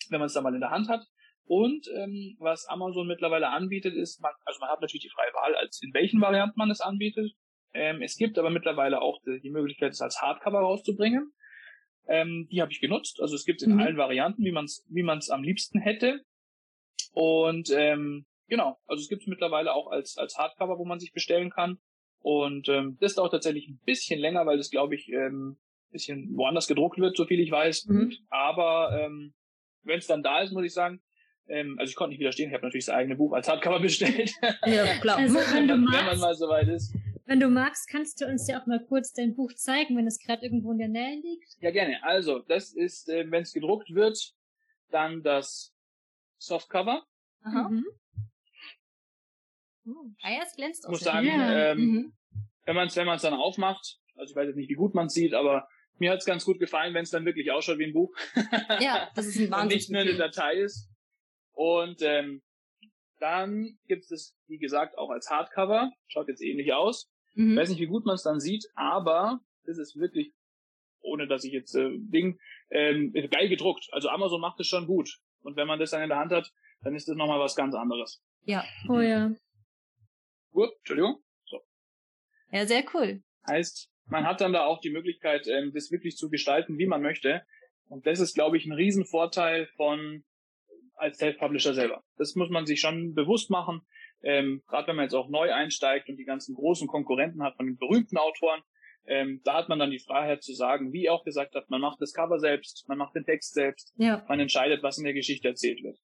[0.09, 1.05] wenn man es dann mal in der Hand hat.
[1.45, 5.55] Und ähm, was Amazon mittlerweile anbietet, ist, man, also man hat natürlich die freie Wahl,
[5.55, 7.33] als in welchen Varianten man es anbietet.
[7.73, 11.33] Ähm, es gibt aber mittlerweile auch die, die Möglichkeit, es als Hardcover rauszubringen.
[12.07, 13.19] Ähm, die habe ich genutzt.
[13.21, 13.79] Also es gibt es in mhm.
[13.79, 16.23] allen Varianten, wie man es wie man's am liebsten hätte.
[17.15, 21.13] Und ähm, genau, also es gibt es mittlerweile auch als, als Hardcover, wo man sich
[21.13, 21.79] bestellen kann.
[22.19, 25.57] Und ähm, das dauert tatsächlich ein bisschen länger, weil das, glaube ich, ähm,
[25.91, 27.85] bisschen woanders gedruckt wird, so viel ich weiß.
[27.85, 28.13] Mhm.
[28.29, 29.33] Aber ähm,
[29.83, 31.01] wenn es dann da ist, muss ich sagen,
[31.47, 34.33] ähm, also ich konnte nicht widerstehen, ich habe natürlich das eigene Buch als Hardcover bestellt.
[34.65, 35.17] Ja, klar.
[35.17, 36.93] Also, wenn, du magst, wenn man mal soweit ist.
[37.25, 40.19] Wenn du magst, kannst du uns ja auch mal kurz dein Buch zeigen, wenn es
[40.19, 41.55] gerade irgendwo in der Nähe liegt.
[41.59, 42.03] Ja, gerne.
[42.03, 44.33] Also, das ist, äh, wenn es gedruckt wird,
[44.89, 45.74] dann das
[46.37, 47.03] Softcover.
[47.43, 47.69] Aha.
[47.69, 47.85] Mhm.
[49.87, 50.89] Oh, ah ja, es glänzt auch.
[50.89, 51.71] Ich muss sagen, ja.
[51.71, 52.13] ähm, mhm.
[52.65, 55.07] wenn man es wenn man's dann aufmacht, also ich weiß jetzt nicht, wie gut man
[55.07, 55.67] es sieht, aber
[55.97, 58.13] mir hat es ganz gut gefallen, wenn es dann wirklich ausschaut wie ein Buch.
[58.79, 59.61] ja, das ist ein Wahnsinn.
[59.61, 60.89] Und nicht nur eine Datei ist.
[61.53, 62.41] Und ähm,
[63.19, 65.91] dann gibt es, wie gesagt, auch als Hardcover.
[66.07, 67.09] Schaut jetzt ähnlich aus.
[67.33, 67.51] Mhm.
[67.51, 70.33] Ich weiß nicht, wie gut man es dann sieht, aber das ist wirklich,
[71.01, 72.39] ohne dass ich jetzt äh, Ding,
[72.71, 73.87] ähm, geil gedruckt.
[73.91, 75.19] Also Amazon macht es schon gut.
[75.45, 77.75] Und wenn man das dann in der Hand hat, dann ist das nochmal was ganz
[77.75, 78.23] anderes.
[78.43, 78.63] Ja.
[78.89, 79.31] Oh ja.
[80.51, 81.23] Gut, Entschuldigung.
[81.45, 81.61] So.
[82.51, 83.23] Ja, sehr cool.
[83.47, 87.01] Heißt, man hat dann da auch die Möglichkeit, ähm, das wirklich zu gestalten, wie man
[87.01, 87.45] möchte.
[87.87, 90.23] Und das ist, glaube ich, ein Riesenvorteil von
[90.95, 92.03] als Self-Publisher selber.
[92.17, 93.81] Das muss man sich schon bewusst machen.
[94.23, 97.65] Ähm, Gerade wenn man jetzt auch neu einsteigt und die ganzen großen Konkurrenten hat von
[97.65, 98.61] den berühmten Autoren,
[99.07, 102.01] ähm, da hat man dann die Freiheit zu sagen, wie auch gesagt hat, man macht
[102.01, 104.23] das Cover selbst, man macht den Text selbst, ja.
[104.27, 105.97] man entscheidet, was in der Geschichte erzählt wird.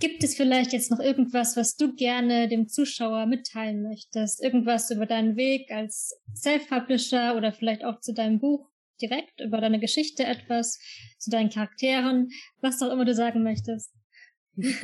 [0.00, 4.42] Gibt es vielleicht jetzt noch irgendwas, was du gerne dem Zuschauer mitteilen möchtest?
[4.42, 8.68] Irgendwas über deinen Weg als Self-Publisher oder vielleicht auch zu deinem Buch
[9.00, 10.80] direkt, über deine Geschichte etwas,
[11.18, 12.30] zu deinen Charakteren,
[12.60, 13.94] was auch immer du sagen möchtest?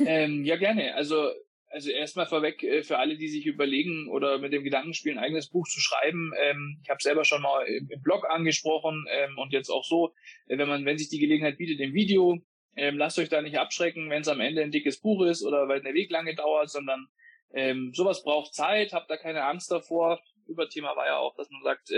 [0.05, 0.95] ähm, ja, gerne.
[0.95, 1.29] Also
[1.69, 5.23] also erstmal vorweg äh, für alle, die sich überlegen oder mit dem Gedanken spielen, ein
[5.23, 6.31] eigenes Buch zu schreiben.
[6.39, 10.13] Ähm, ich habe selber schon mal im, Blog angesprochen ähm, und jetzt auch so,
[10.47, 12.39] äh, wenn man, wenn sich die Gelegenheit bietet, im Video,
[12.75, 15.67] ähm, lasst euch da nicht abschrecken, wenn es am Ende ein dickes Buch ist oder
[15.67, 17.07] weil der Weg lange dauert, sondern
[17.93, 20.21] sowas braucht Zeit, habt da keine Angst davor.
[20.45, 21.89] Überthema war ja auch, dass man sagt,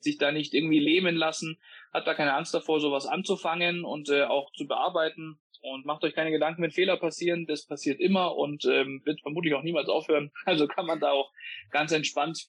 [0.00, 1.60] sich da nicht irgendwie lähmen lassen,
[1.92, 5.38] hat da keine Angst davor, sowas anzufangen und äh, auch zu bearbeiten.
[5.72, 9.54] Und macht euch keine Gedanken, wenn Fehler passieren, das passiert immer und ähm, wird vermutlich
[9.54, 10.30] auch niemals aufhören.
[10.44, 11.32] Also kann man da auch
[11.70, 12.46] ganz entspannt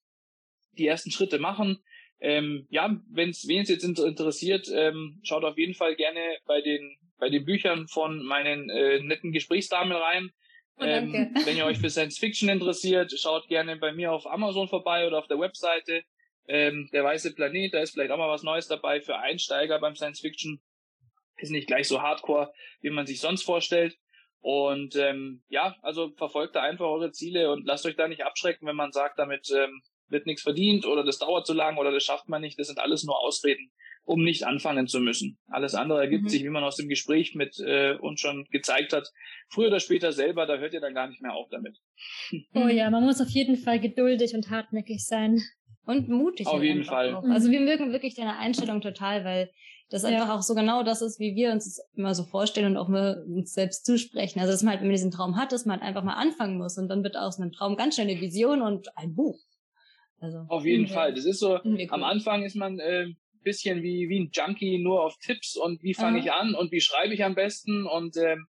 [0.74, 1.80] die ersten Schritte machen.
[2.20, 6.62] Ähm, ja, wenn es wen es jetzt interessiert, ähm, schaut auf jeden Fall gerne bei
[6.62, 10.30] den bei den Büchern von meinen äh, netten Gesprächsdamen rein.
[10.80, 14.68] Oh, ähm, wenn ihr euch für Science Fiction interessiert, schaut gerne bei mir auf Amazon
[14.68, 16.04] vorbei oder auf der Webseite.
[16.48, 19.96] Ähm, der weiße Planet, da ist vielleicht auch mal was Neues dabei für Einsteiger beim
[19.96, 20.62] Science Fiction.
[21.38, 23.98] Ist nicht gleich so hardcore, wie man sich sonst vorstellt.
[24.40, 28.68] Und ähm, ja, also verfolgt da einfach eure Ziele und lasst euch da nicht abschrecken,
[28.68, 32.04] wenn man sagt, damit ähm, wird nichts verdient oder das dauert zu lang oder das
[32.04, 32.58] schafft man nicht.
[32.60, 33.72] Das sind alles nur Ausreden,
[34.06, 35.38] um nicht anfangen zu müssen.
[35.48, 36.30] Alles andere ergibt mhm.
[36.30, 39.10] sich, wie man aus dem Gespräch mit äh, uns schon gezeigt hat,
[39.50, 41.78] früher oder später selber, da hört ihr dann gar nicht mehr auf damit.
[42.54, 45.42] Oh ja, man muss auf jeden Fall geduldig und hartnäckig sein.
[45.86, 46.48] Und mutig.
[46.48, 47.16] Auf jeden Fall.
[47.16, 47.24] Auch.
[47.24, 49.50] Also wir mögen wirklich deine Einstellung total, weil
[49.90, 50.10] das ja.
[50.10, 52.88] einfach auch so genau das ist, wie wir uns es immer so vorstellen und auch
[52.88, 54.40] mal uns selbst zusprechen.
[54.40, 56.58] Also dass man halt, wenn man diesen Traum hat, dass man halt einfach mal anfangen
[56.58, 59.40] muss und dann wird aus einem Traum ganz schnell eine Vision und ein Buch.
[60.20, 61.14] Also auf jeden Fall.
[61.14, 61.60] Das ist so.
[61.90, 63.08] Am Anfang ist man äh,
[63.44, 66.82] bisschen wie wie ein Junkie nur auf Tipps und wie fange ich an und wie
[66.82, 68.48] schreibe ich am besten und ähm,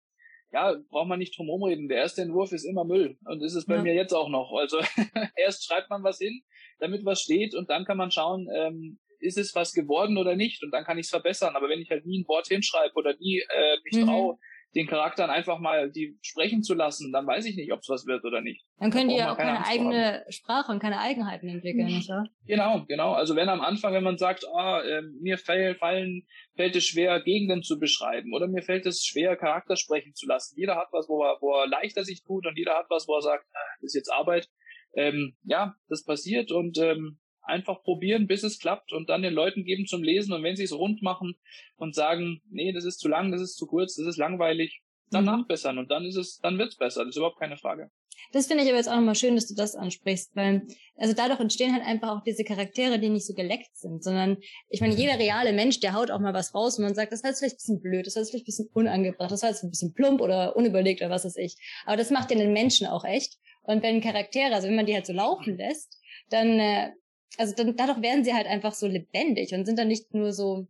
[0.51, 1.89] ja, braucht man nicht drum rumreden.
[1.89, 3.19] Der erste Entwurf ist immer Müll.
[3.27, 3.83] Und ist bei ja.
[3.83, 4.51] mir jetzt auch noch.
[4.53, 4.79] Also
[5.37, 6.41] erst schreibt man was hin,
[6.79, 10.63] damit was steht und dann kann man schauen, ähm, ist es was geworden oder nicht
[10.63, 11.57] und dann kann ich es verbessern.
[11.57, 14.07] Aber wenn ich halt nie ein Wort hinschreibe oder nie äh, mich mhm.
[14.07, 14.39] traue,
[14.75, 18.07] den Charakteren einfach mal die sprechen zu lassen, dann weiß ich nicht, ob es was
[18.07, 18.65] wird oder nicht.
[18.79, 22.29] Dann können die ja auch keine, keine eigene Sprache und keine Eigenheiten entwickeln, nicht wahr?
[22.47, 23.13] Genau, genau.
[23.13, 27.63] Also wenn am Anfang, wenn man sagt, ah, äh, mir fallen, fällt es schwer, Gegenden
[27.63, 30.55] zu beschreiben oder mir fällt es schwer, Charakter sprechen zu lassen.
[30.59, 33.15] Jeder hat was, wo er, wo er leichter sich tut und jeder hat was, wo
[33.17, 34.49] er sagt, ah, das ist jetzt Arbeit.
[34.95, 37.19] Ähm, ja, das passiert und ähm,
[37.49, 40.65] einfach probieren, bis es klappt und dann den Leuten geben zum Lesen und wenn sie
[40.65, 41.37] es rund machen
[41.77, 45.25] und sagen, nee, das ist zu lang, das ist zu kurz, das ist langweilig, dann
[45.25, 45.31] mhm.
[45.31, 47.91] nachbessern und dann ist es, dann wird's besser, das ist überhaupt keine Frage.
[48.33, 51.41] Das finde ich aber jetzt auch nochmal schön, dass du das ansprichst, weil also dadurch
[51.41, 54.39] entstehen halt einfach auch diese Charaktere, die nicht so geleckt sind, sondern
[54.69, 57.23] ich meine, jeder reale Mensch, der haut auch mal was raus und man sagt, das
[57.23, 59.51] war jetzt vielleicht ein bisschen blöd, das war jetzt vielleicht ein bisschen unangebracht, das war
[59.51, 61.57] jetzt ein bisschen plump oder unüberlegt oder was weiß ich.
[61.87, 63.39] Aber das macht ja den Menschen auch echt.
[63.63, 65.99] Und wenn Charaktere, also wenn man die halt so laufen lässt,
[66.31, 66.91] dann äh,
[67.37, 70.67] also dann, dadurch werden sie halt einfach so lebendig und sind dann nicht nur so,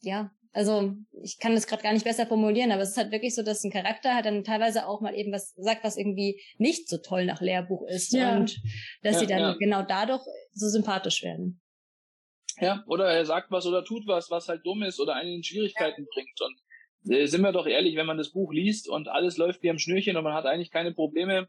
[0.00, 3.34] ja, also ich kann das gerade gar nicht besser formulieren, aber es ist halt wirklich
[3.34, 6.88] so, dass ein Charakter halt dann teilweise auch mal eben was sagt, was irgendwie nicht
[6.88, 8.36] so toll nach Lehrbuch ist ja.
[8.36, 8.62] und
[9.02, 9.54] dass ja, sie dann ja.
[9.58, 11.60] genau dadurch so sympathisch werden.
[12.60, 15.42] Ja, oder er sagt was oder tut was, was halt dumm ist oder einen in
[15.42, 16.40] Schwierigkeiten bringt.
[16.40, 19.70] Und äh, sind wir doch ehrlich, wenn man das Buch liest und alles läuft wie
[19.70, 21.48] am Schnürchen und man hat eigentlich keine Probleme,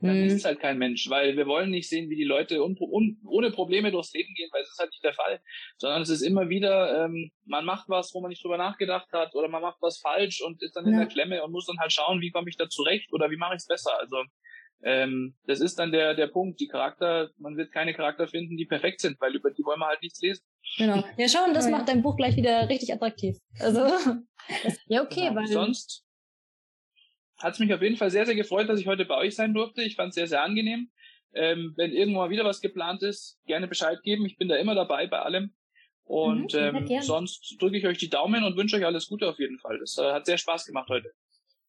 [0.00, 0.26] dann mhm.
[0.26, 3.18] ist es halt kein Mensch, weil wir wollen nicht sehen, wie die Leute un un
[3.24, 5.40] ohne Probleme durchs Leben gehen, weil das ist halt nicht der Fall,
[5.78, 9.34] sondern es ist immer wieder, ähm, man macht was, wo man nicht drüber nachgedacht hat
[9.34, 10.92] oder man macht was falsch und ist dann ja.
[10.92, 13.36] in der Klemme und muss dann halt schauen, wie komme ich da zurecht oder wie
[13.36, 13.98] mache ich es besser.
[13.98, 14.22] Also
[14.82, 16.60] ähm, das ist dann der der Punkt.
[16.60, 19.86] Die Charakter, man wird keine Charakter finden, die perfekt sind, weil über die wollen wir
[19.86, 20.44] halt nichts lesen.
[20.76, 21.02] Genau.
[21.16, 23.38] Ja, schauen, das macht dein Buch gleich wieder richtig attraktiv.
[23.60, 23.80] Also
[24.86, 25.36] ja okay, genau.
[25.36, 26.03] weil sonst
[27.44, 29.54] hat es mich auf jeden Fall sehr, sehr gefreut, dass ich heute bei euch sein
[29.54, 29.82] durfte.
[29.82, 30.90] Ich fand es sehr, sehr angenehm.
[31.34, 34.24] Ähm, wenn irgendwann mal wieder was geplant ist, gerne Bescheid geben.
[34.24, 35.54] Ich bin da immer dabei bei allem.
[36.04, 39.38] Und mhm, ähm, sonst drücke ich euch die Daumen und wünsche euch alles Gute auf
[39.38, 39.78] jeden Fall.
[39.78, 41.12] Das äh, hat sehr Spaß gemacht heute.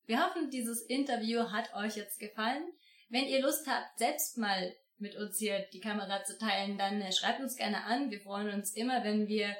[0.06, 2.64] Wir hoffen, dieses Interview hat euch jetzt gefallen.
[3.10, 7.12] Wenn ihr Lust habt, selbst mal mit uns hier die Kamera zu teilen, dann äh,
[7.12, 8.12] schreibt uns gerne an.
[8.12, 9.56] Wir freuen uns immer, wenn wir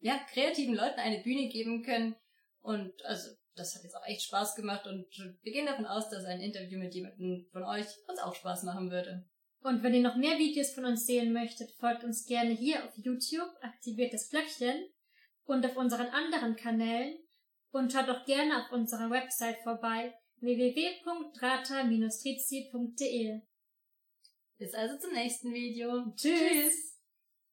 [0.00, 2.14] ja, kreativen Leuten eine Bühne geben können.
[2.60, 5.06] Und also das hat jetzt auch echt Spaß gemacht und
[5.42, 8.90] wir gehen davon aus, dass ein Interview mit jemandem von euch uns auch Spaß machen
[8.90, 9.26] würde.
[9.60, 12.96] Und wenn ihr noch mehr Videos von uns sehen möchtet, folgt uns gerne hier auf
[12.96, 14.86] YouTube, aktiviert das Glöckchen
[15.44, 17.18] und auf unseren anderen Kanälen
[17.72, 23.40] und schaut auch gerne auf unserer Website vorbei www.drata-trizi.de.
[24.58, 26.12] Bis also zum nächsten Video.
[26.16, 26.38] Tschüss.
[26.38, 26.97] Tschüss.